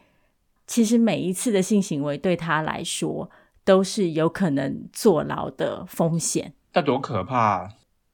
[0.68, 3.28] 其实每一次的性行为对他来说
[3.64, 6.54] 都是有可能坐牢的风险。
[6.74, 7.68] 那多可怕！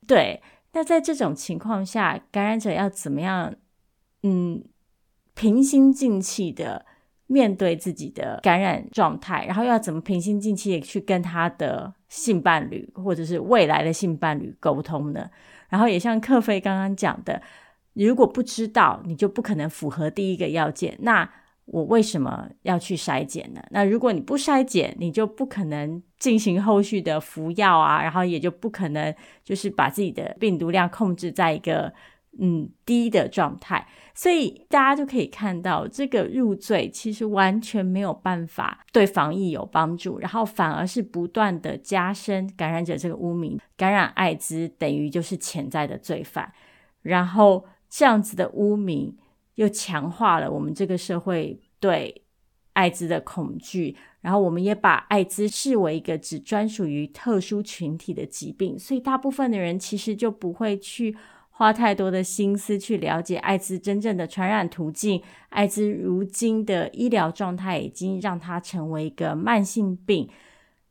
[0.07, 0.41] 对，
[0.77, 3.55] 那在这种情况下，感染者要怎么样？
[4.23, 4.63] 嗯，
[5.35, 6.85] 平心静气的
[7.29, 15.31] 面对自己的感染状态，然后要怎么平心静气的去跟他的性伴侣或者是未来的性伴侣沟通呢？
[15.71, 17.41] 然后也像克菲刚刚讲的，
[17.95, 20.95] 如果不知道，你就不可能符合第一个要件。
[21.01, 21.27] 那
[21.67, 23.61] 我为什么要去筛检呢？
[23.71, 29.13] 那如果你不筛检，你就不可能进行后续的服药啊，然后也就不可能
[29.43, 31.93] 就是把自己的病毒量控制在一个
[32.39, 33.85] 嗯低的状态。
[34.15, 43.59] 所以大家就可以看到，这个入罪其实完全没有办法对防疫有帮助，然后反而是不断的加深感染者这个污名。
[43.77, 46.53] 感染艾滋等于就是潜在的罪犯，
[47.03, 49.13] 然后这样子的污名。
[49.57, 52.23] 又强化了我们这个社会对
[52.75, 61.17] 艾滋的恐惧，然后我们也把艾滋视为一个只专属于特殊群体的疾病，所以大部分的人其实就不会去
[61.49, 65.23] 花太多的心思去了解艾滋真正的传染途径。
[65.49, 70.29] 艾滋如今的医疗状态已经让它成为一个慢性病，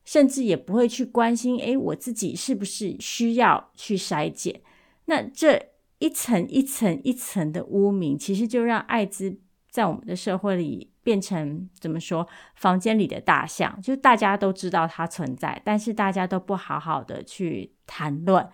[0.03, 4.61] 甚至也不会去关心，诶，我自己是不是需要去筛检？
[5.05, 5.74] 那这。
[5.99, 9.39] 一层一层一层的污名，其实就让艾滋
[9.69, 12.27] 在我们的社会里变成怎么说？
[12.55, 18.49] 房间里的大象，就大家都知道它存在，但是大家都不好好的去谈论，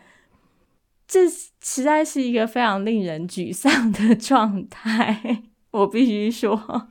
[1.08, 5.44] 这实在是一个非常令人沮丧的状态。
[5.72, 6.90] 我必须说，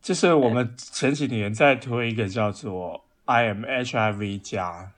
[0.00, 4.92] 就是我们前几年在推一个叫做 “I am HIV” 加。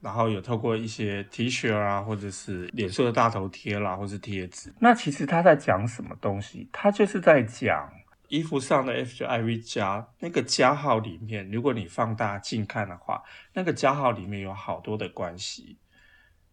[0.00, 4.72] 然后有透过一些 T 恤啊，或者是脸书的大头贴啦，或是贴纸。
[4.78, 6.68] 那其实他在讲什么东西？
[6.72, 7.90] 他就是在讲
[8.28, 13.22] 衣服上的 HIV 加那个加号里面，如果你放大近看的话，
[13.54, 15.78] 那个加号里面有好多的关系，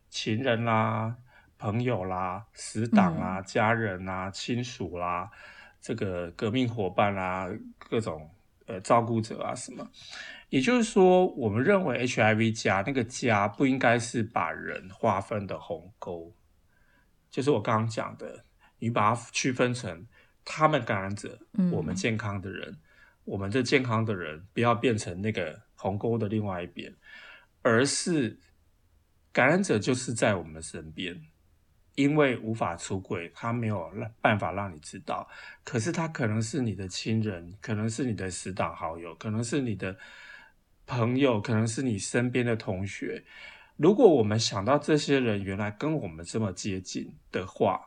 [0.10, 1.16] 情人啦、
[1.58, 5.30] 朋友啦、死党啊、嗯、家人啊、亲属啦，
[5.82, 8.30] 这个革命伙伴啦，各种
[8.68, 9.90] 呃照顾者啊什么。
[10.50, 16.36] 也就是说，我们认为 HIV 加那个加不应该是把人划分的鸿沟，
[17.32, 18.46] 就是我刚刚讲的，
[18.78, 20.06] 你把它区分成
[20.46, 21.40] 他们感染者，
[21.72, 22.80] 我们健康的人，嗯、
[23.26, 26.94] 我们这健康的人不要变成那个鸿沟的另外一边，
[27.64, 28.40] 而是
[29.32, 31.20] 感染者就是在我们身边，
[31.96, 33.92] 因为无法出轨，他没有
[34.22, 35.28] 办法让你知道，
[35.64, 39.98] 可是他可能是你的亲人，可能是你的死党好友，可能是你的。
[40.86, 43.24] 朋友可能是你身边的同学，
[43.78, 47.80] 如果我们想到这些人原来跟我们这么接近的话，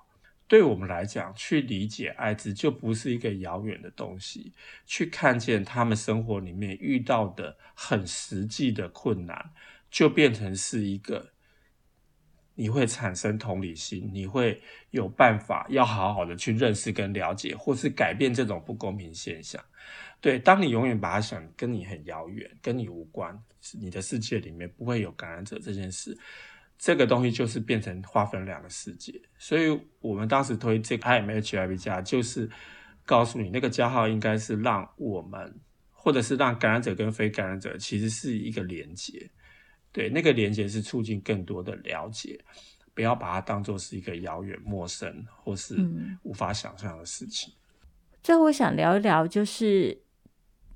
[0.48, 4.54] 对我们来讲，去理解艾滋就不是一个遥远的东西。
[4.86, 9.52] 去看见他们生活里面遇到的很实际的困难，
[9.90, 11.32] 就变成是一个
[12.56, 19.62] 你会产生同理心，你会有办法要好好的去认识跟了解，或是改变这种不公平现象。
[20.20, 23.38] 对，当你永远把它想跟你很遥远，跟你无关，
[23.78, 26.16] 你的世界里面不会有感染者这件事，
[26.78, 29.12] 这个东西就是变成划分两个世界。
[29.36, 32.50] 所以我们当时推这个 IMHIV 加，就是
[33.04, 35.60] 告诉你那个加号应该是让我们，
[35.92, 39.30] 或者是让感染者跟非感染者其实是一个连接。
[39.96, 42.38] 对，那个连接是促进更多的了解，
[42.92, 45.74] 不要把它当做是一个遥远、陌生或是
[46.22, 47.50] 无法想象的事情。
[47.50, 47.56] 嗯。
[48.22, 50.02] 最后，我想聊一聊，就是。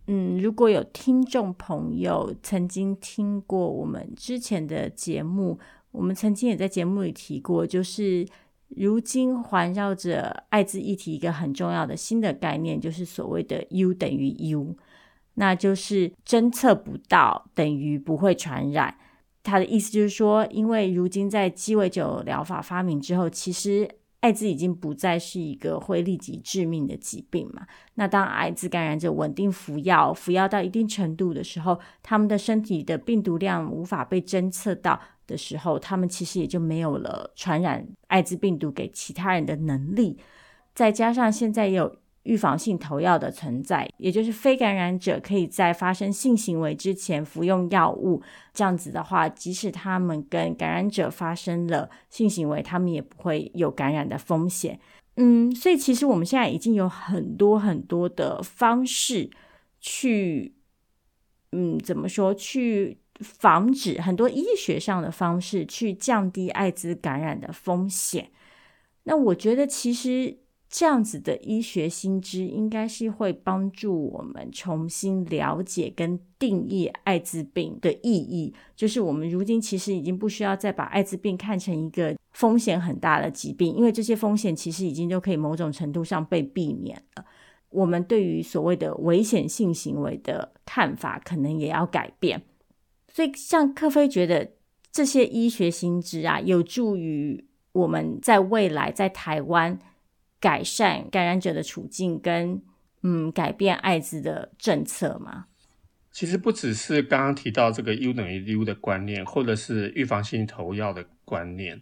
[0.06, 5.56] 嗯，如果有听众朋友曾经听过我们之前的节目，
[5.92, 8.26] 我们曾经也在节目里提过，就是
[8.70, 14.76] 如今环绕着艾滋议题一个很重要的新的概念，就是所谓的 U 等于 U，
[15.34, 18.96] 那就是侦测不到等于不会传染。
[19.42, 23.88] 他的意思就是说，因为如今在鸡尾酒疗法发明之后，其实。
[24.20, 27.66] 艾滋已经不再是一个会立即致命的疾病嘛。
[27.94, 40.18] 那当艾滋感染者稳定服药，服药到一定程度的时候，他们的身体的病毒量无法被侦测到的时候，他们其实也就没有了传染艾滋病毒给其他人的能力。
[40.74, 41.96] 再加上现在也有。
[42.24, 48.22] 预防性投药的存在，也就是非感染者可以在发生性行为之前服用药物。
[48.52, 54.78] 这样子的话，即使他们跟感染者发生了性行为，他们也不会有感染的风险。
[55.16, 59.30] 嗯，所以其实我们现在已经有很多很多的方式
[59.80, 60.54] 去，
[61.52, 62.34] 嗯，怎么说？
[62.34, 68.30] 去防止很多医学上的方式去降低艾滋感染的风险。
[69.04, 70.39] 那我觉得其实。
[70.72, 78.54] 这样子的医学新知，应该是会帮助我们重新了解跟定义艾滋病的意义。
[78.76, 87.24] 就是我们如今其实已经不需要再把艾滋病看成一个风险很大的疾病，因为这些风险其实已经都可以某种程度上被避免了。
[87.70, 92.40] 我们对于所谓的危险性行为的看法，可能也要改变。
[93.12, 94.52] 所以，像克菲觉得
[94.92, 99.76] 这些医学新知啊，有助于我们在未来在台湾。
[100.40, 102.62] 改善感染者的处境跟
[103.02, 105.46] 嗯，改变艾滋的政策吗？
[106.10, 111.80] 其实不只是刚刚提到这个 U 等于 U 的观念，或者是预防性投药的观念。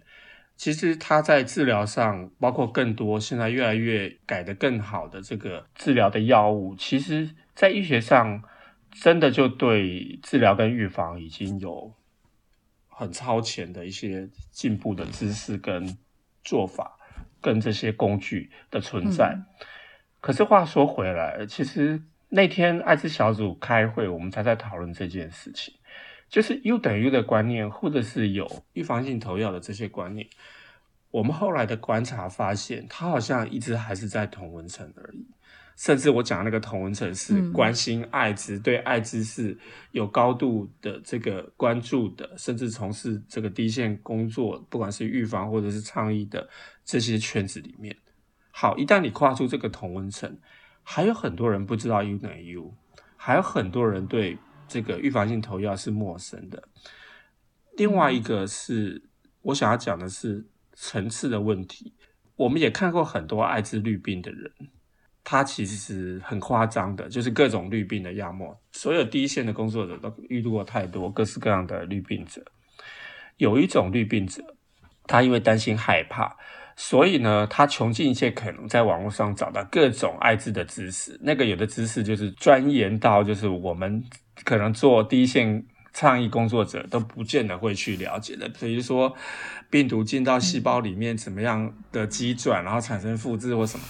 [0.54, 8.42] 其实它在治疗上，包括更多现在越来越改得更好的这个治疗的药物，其实在医学上
[8.90, 11.94] 真的就对治疗跟预防已经有
[12.88, 15.96] 很超前的一些进步的知识跟
[16.44, 16.97] 做法。
[17.40, 19.44] 跟这些工具的存在，嗯、
[20.20, 25.74] 可是话说回来，其实那天艾滋小组开会，我们才在讨论这件事情，
[26.28, 30.26] 就是 U 等于 U 的观念，或者是有预防性投药的这些观念。
[31.10, 35.26] 我们后来的观察发现，它好像一直还是在同文层而已。
[35.78, 39.56] 甚至我讲那个同文层是关心艾滋，嗯、对艾滋是
[39.92, 46.48] 有高度的这个关注的，甚至从事这个第一线工作，不管是预防或者是倡议的
[46.84, 47.96] 这些圈子里面。
[48.50, 50.36] 好，一旦你跨出这个同文层，
[50.82, 52.74] 还有很多人不知道 U 等于 U，
[53.16, 56.60] 还有很多人对这个预防性投药是陌生的。
[57.76, 59.00] 另外一个是
[59.42, 61.94] 我想要讲的是层次的问题，
[62.34, 64.50] 我们也看过很多艾滋滤病的人。
[65.30, 68.58] 他其实很夸张的，就是各种滤病的样貌。
[68.72, 72.42] 所有第一线的工作者都遇到过太多各式各样的绿病者。
[73.36, 74.42] 有一种绿病者，
[75.06, 76.34] 他因为担心害怕，
[76.76, 81.20] 所以呢，他穷尽一切可能在网络上找到各种艾滋的知识。
[81.22, 84.02] 那个有的知识就是钻研到，就是我们
[84.44, 85.62] 可能做第一线
[85.92, 88.48] 倡议工作者都不见得会去了解的。
[88.58, 89.14] 比如说，
[89.68, 93.84] 病毒进到细胞里面怎么样的机转，然后产生复制或什么。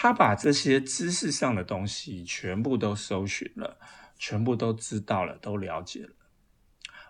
[0.00, 3.80] 他把这些知识上的东西全部都搜寻了，
[4.16, 6.10] 全部都知道了，都了解了。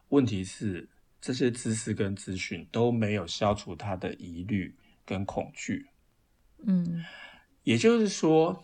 [0.09, 0.89] 问题是，
[1.21, 4.75] 这些知识跟资讯都没有消除他的疑虑
[5.05, 5.89] 跟恐惧。
[6.65, 7.05] 嗯，
[7.63, 8.63] 也就是说，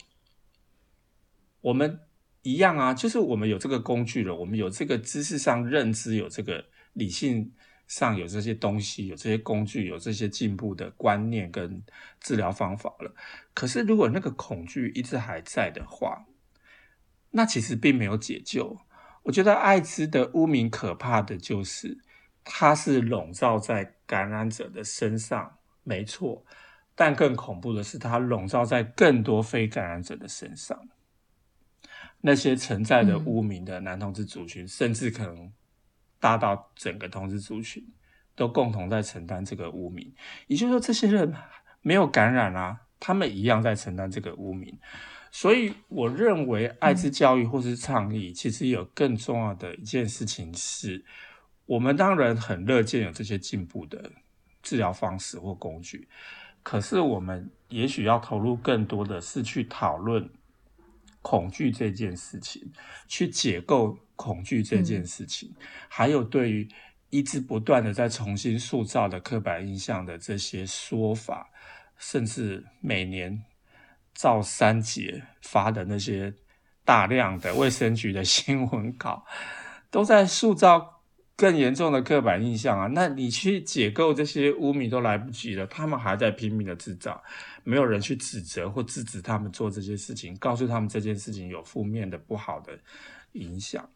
[1.60, 2.00] 我们
[2.40, 6.64] 一样啊，就是我们有这个工具了，我们有这个知识上认知，有这个
[6.94, 7.52] 理性。
[7.86, 11.82] 上有这些东西，有这些工具，有这些进步的观念跟
[12.20, 13.14] 治疗方法了。
[13.52, 16.24] 可是，如果那个恐惧一直还在的话，
[17.30, 18.78] 那其实并没有解救。
[19.24, 21.98] 我觉得艾滋的污名可怕的就是，
[22.42, 26.44] 它是笼罩在感染者的身上，没错。
[26.94, 30.88] 但更恐怖的是，它笼罩在更多非感染者的身上。
[32.22, 35.52] 那些存在的污名的男同志族群，嗯、甚至可能。
[36.24, 37.86] 大到整个同志族群
[38.34, 40.10] 都共同在承担这个污名，
[40.46, 41.34] 也就是说，这些人
[41.82, 44.78] 没有感染啊，他们一样在承担这个污名。
[45.30, 51.04] 所以，我认为艾滋教育或是倡议，其实有更重要的一件事情是，
[51.66, 54.10] 我们当然很乐见有这些进步的
[54.62, 56.08] 治疗方式或工具，
[56.62, 60.30] 可是我们也许要投入更多的是去讨论
[61.24, 62.70] 恐惧这件事情，
[63.08, 63.98] 去解构。
[64.16, 66.68] 恐惧这件事情，嗯、还有对于
[67.10, 71.50] 一直不断的在重新塑造的刻板印象的这些说法，
[71.98, 73.42] 甚至每年
[74.14, 76.32] 赵三姐发的那些
[76.84, 79.26] 大量的卫生局的 新闻稿，
[79.90, 80.93] 都在塑造
[81.36, 82.86] 更严重的刻板印象啊！
[82.86, 87.20] 那你去解构这些污名都来不及了，他们还在拼命的制造，
[87.64, 92.78] 没有人去指责或制止他们做这些事情，告诉他们这件事情有负面的不好的
[93.32, 93.88] 影响。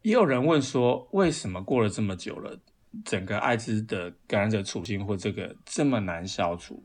[0.00, 2.58] 也有人问说，为什么过了这么久了，
[3.04, 6.82] 整个艾滋的感染者处境或这个这么难消除？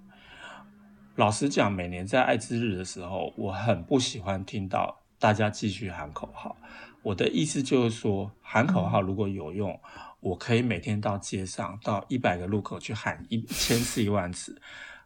[1.15, 6.55] 老实讲，每年在艾滋日的时候，我很不喜欢听到大家继续喊口号。
[7.03, 9.79] 我的意思就是说，喊口号如果有用，
[10.19, 14.61] 我可以每天到街上，到一百个路口去喊一千次、一万次。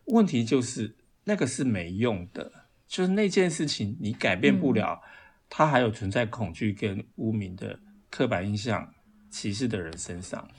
[0.05, 2.51] 问题就是那个是没用的，
[2.87, 5.01] 就是那件事情你改变不了，
[5.49, 7.79] 它还有存在恐惧跟污名的。
[8.13, 8.93] 刻板印象、
[9.29, 10.49] 歧视的人身上，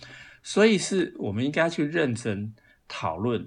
[0.43, 2.55] 所以是我们应该去认真
[2.89, 3.47] 讨论，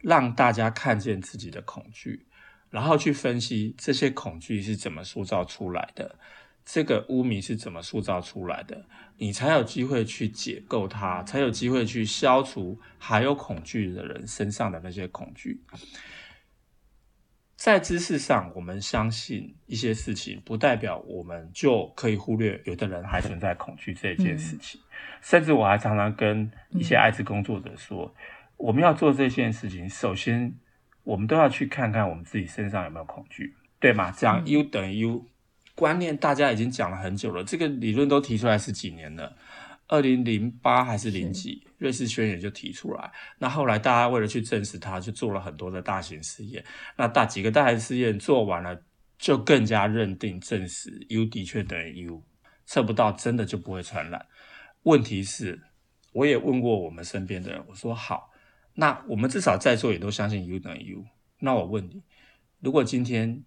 [0.00, 2.26] 让大家看见自己的恐惧，
[2.68, 6.18] 然后去分析这些恐惧是怎么塑造出来的，
[6.64, 8.84] 这个污名是怎么塑造出来的，
[9.18, 15.60] 你才有机会去解构它，才有机会去消除还有恐惧的人身上的那些恐惧。
[17.56, 24.80] 在知识上，我们相信一些事情，不代表我们就可以忽略有的人还存在恐惧这一件事情。
[24.80, 24.90] 嗯、
[25.20, 28.22] 甚至我还常常跟一些艾滋工作者说，嗯、
[28.56, 30.52] 我们要做这件事情，首先
[31.04, 34.10] 我们都要去看看我们自己身上有没有恐惧，对吗？
[34.10, 35.24] 这样 U 等于 U
[35.74, 39.36] 观念，大家已经讲了很久了，这个理论都提出来十几年了。
[39.88, 43.12] 二零零八还是零几，瑞士宣言就提出来。
[43.38, 46.64] 那后来大家为了去证实它，就做了很多的大型实验。
[46.96, 48.82] 那大几个大型实验做完了，
[49.18, 52.22] 就更加认定证实 U 的确等于 U，
[52.64, 54.24] 测不到真的就不会传染。
[54.84, 55.60] 问题是，
[56.12, 58.30] 我也问过我们身边的人，我说好，
[58.74, 61.04] 那我们至少在座也都相信 U 等于 U。
[61.40, 62.02] 那我问你，
[62.60, 63.42] 如果今天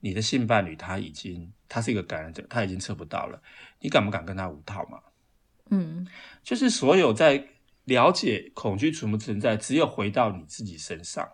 [0.00, 3.42] 你的性伴侣他已经他是一个感染者，他已经测不到了，
[3.80, 5.00] 你敢不敢跟他无套嘛？
[5.70, 6.06] 嗯，
[6.42, 7.46] 就是所有在
[7.84, 11.28] 了解恐惧存不存在，只有回到你自己身上。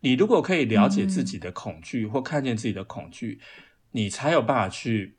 [0.00, 3.40] 你如果可以了解自己的恐惧，或看见自己的恐惧，
[3.92, 5.16] 你才有办法去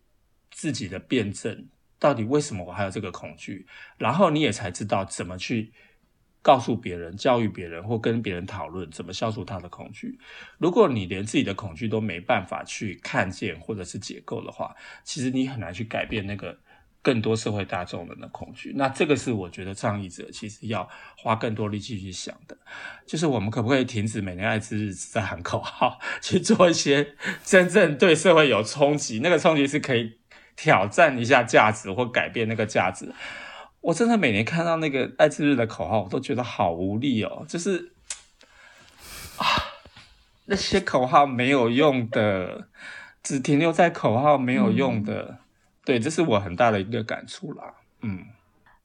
[0.51, 3.65] 自己的辩证，到底为什么我还有这个恐惧，
[3.97, 5.73] 然后你也才知道怎么去
[6.47, 10.17] 告诉别人、教育别人，或跟别人讨论怎么消除他的恐惧。
[10.57, 14.73] 如果你连自己的恐惧都没办法去看见或者是解构的话，
[15.03, 16.57] 其实你很难去改变那个。
[17.03, 22.57] 更多社会大众人的恐惧，那这个是我觉得倡议者其实要花更多力气去想的，
[23.05, 30.17] 就是我们可不可以停止每年艾滋日在喊口号， 去做一些真正对社会有冲击，那个冲击是可以
[30.57, 33.13] 挑战一下价值或改变那个价值。
[33.87, 37.93] 我真的每年看到那个艾滋日的口号，我都觉得好无力哦，就是
[39.37, 39.45] 啊，
[40.47, 42.67] 那些口号没有用的，
[43.23, 45.23] 只停留在口号没有用的。
[45.23, 45.37] 嗯
[45.85, 47.75] 对，这是我很大的一个感触啦。
[48.01, 48.25] 嗯，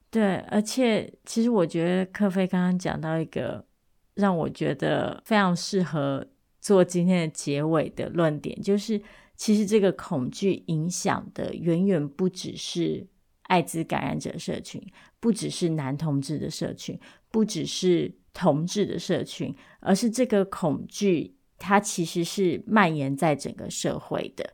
[0.09, 3.65] 对，而且其实我觉得克菲刚刚讲到一个
[4.13, 6.25] 让我觉得非常适合
[6.61, 9.01] 做今天的结尾的论点，就是
[9.35, 13.05] 其实这个恐惧影响的远远不只是
[13.53, 14.81] 艾滋感染者社群，
[15.19, 16.99] 不只是男同志的社群，
[17.29, 24.53] 不只是同志的社群，而是这个恐惧它其实是蔓延在整个社会的，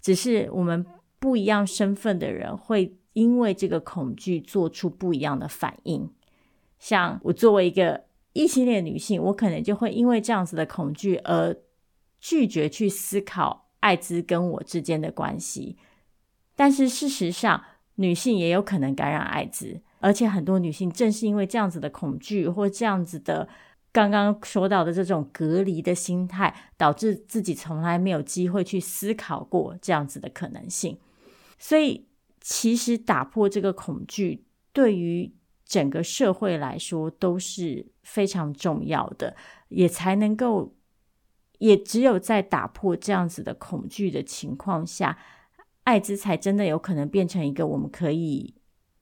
[0.00, 0.86] 只是我们。
[1.20, 6.10] 不一样身份的人会因为这个恐惧做出不一样的反应。
[6.78, 11.54] 像我作为一个异性恋女性，我可能就会因为这样子的恐惧而
[12.18, 15.76] 拒绝去思考艾滋跟我之间的关系。
[16.56, 17.62] 但是事实上，
[18.00, 23.46] 女性也有可能感染艾滋，而且很多女性正是因为这样子的恐惧或这样子的
[23.92, 30.98] 刚刚说到的这种隔离的心态，导致自己从来没有机会去思考过这样子的可能性。
[31.58, 32.06] 所以，
[32.40, 35.34] 其实打破这个恐惧，对于
[35.66, 39.36] 整个社会来说都是非常重要的，
[39.68, 40.74] 也才能够，
[41.58, 45.18] 也只有在打破这样子的恐惧的情况下，
[45.84, 48.54] 艾滋才真的有可能变成一个我们可以，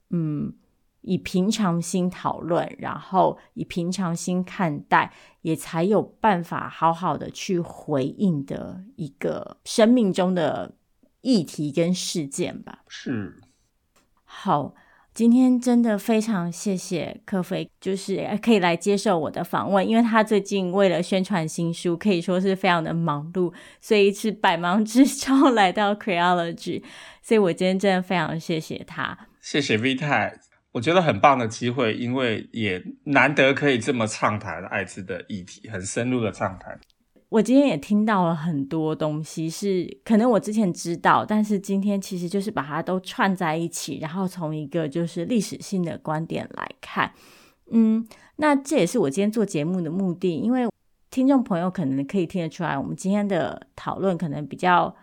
[0.09, 0.53] 嗯，
[1.01, 10.75] 以平常心讨论，然后以平常心看待，也才有办法好好的去回应的一个生命中的。
[11.21, 13.41] 议题跟事件吧，是。
[14.23, 14.73] 好，
[15.13, 26.83] 今天真的非常谢谢克菲，就是可以来接受我的访问，因为他最近为了宣传新书，可以说是非常的忙碌，所以是百忙之中 来到 Creology，
[27.21, 29.27] 所以我今天真的非常谢谢他。
[29.41, 30.39] 谢谢 V 太，
[30.71, 36.79] 我觉得很棒的机会，因为也难得可以这么畅谈艾滋的议题，很深入的畅谈。
[37.29, 47.13] 我今天也听到了很多东西，是可能我之前知道，但是今天其实就是把它都串在一起，然后从一个就是历史性的观点来看，
[47.69, 48.03] 嗯，
[48.37, 50.67] 那这也是我今天做节目的目的，因为
[51.11, 54.95] 听众朋友可能可以听得出来，我们今天的讨论可能比较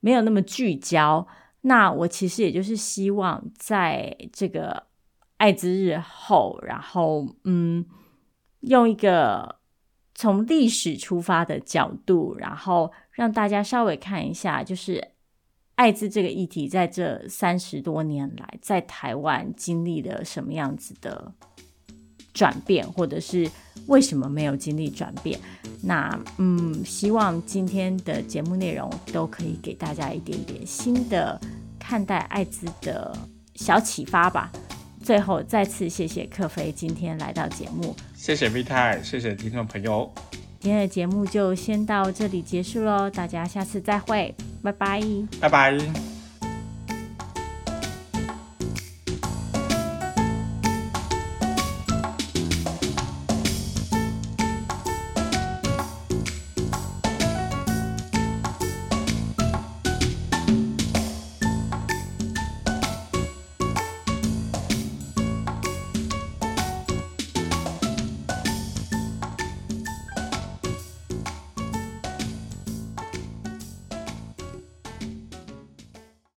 [0.00, 1.24] 没有那么聚焦。
[1.60, 4.82] 那我其实也就是希望在这个
[5.36, 7.86] 艾滋日后，然后嗯，
[8.62, 9.55] 用一个。
[10.18, 15.12] 从历史出发的角度，然后让大家稍微看一下，就是
[15.74, 21.30] 艾滋这个议题在这三十多年来，在台湾经历了什么样子的
[22.32, 23.46] 转变，或者是
[23.88, 25.38] 为什么没有经历转变？
[25.82, 31.38] 那嗯，希望今天的节目内容都可以给大家一点点新的
[31.78, 33.14] 看待艾滋的
[33.54, 34.50] 小启发吧。
[35.02, 37.94] 最后，再次谢谢克菲今天来到节目。
[38.26, 40.12] 谢谢 V 太，谢谢听众朋友。
[40.58, 45.00] 今天的节目就先到这里结束喽，大家下次再会，拜拜，
[45.38, 46.15] 拜拜。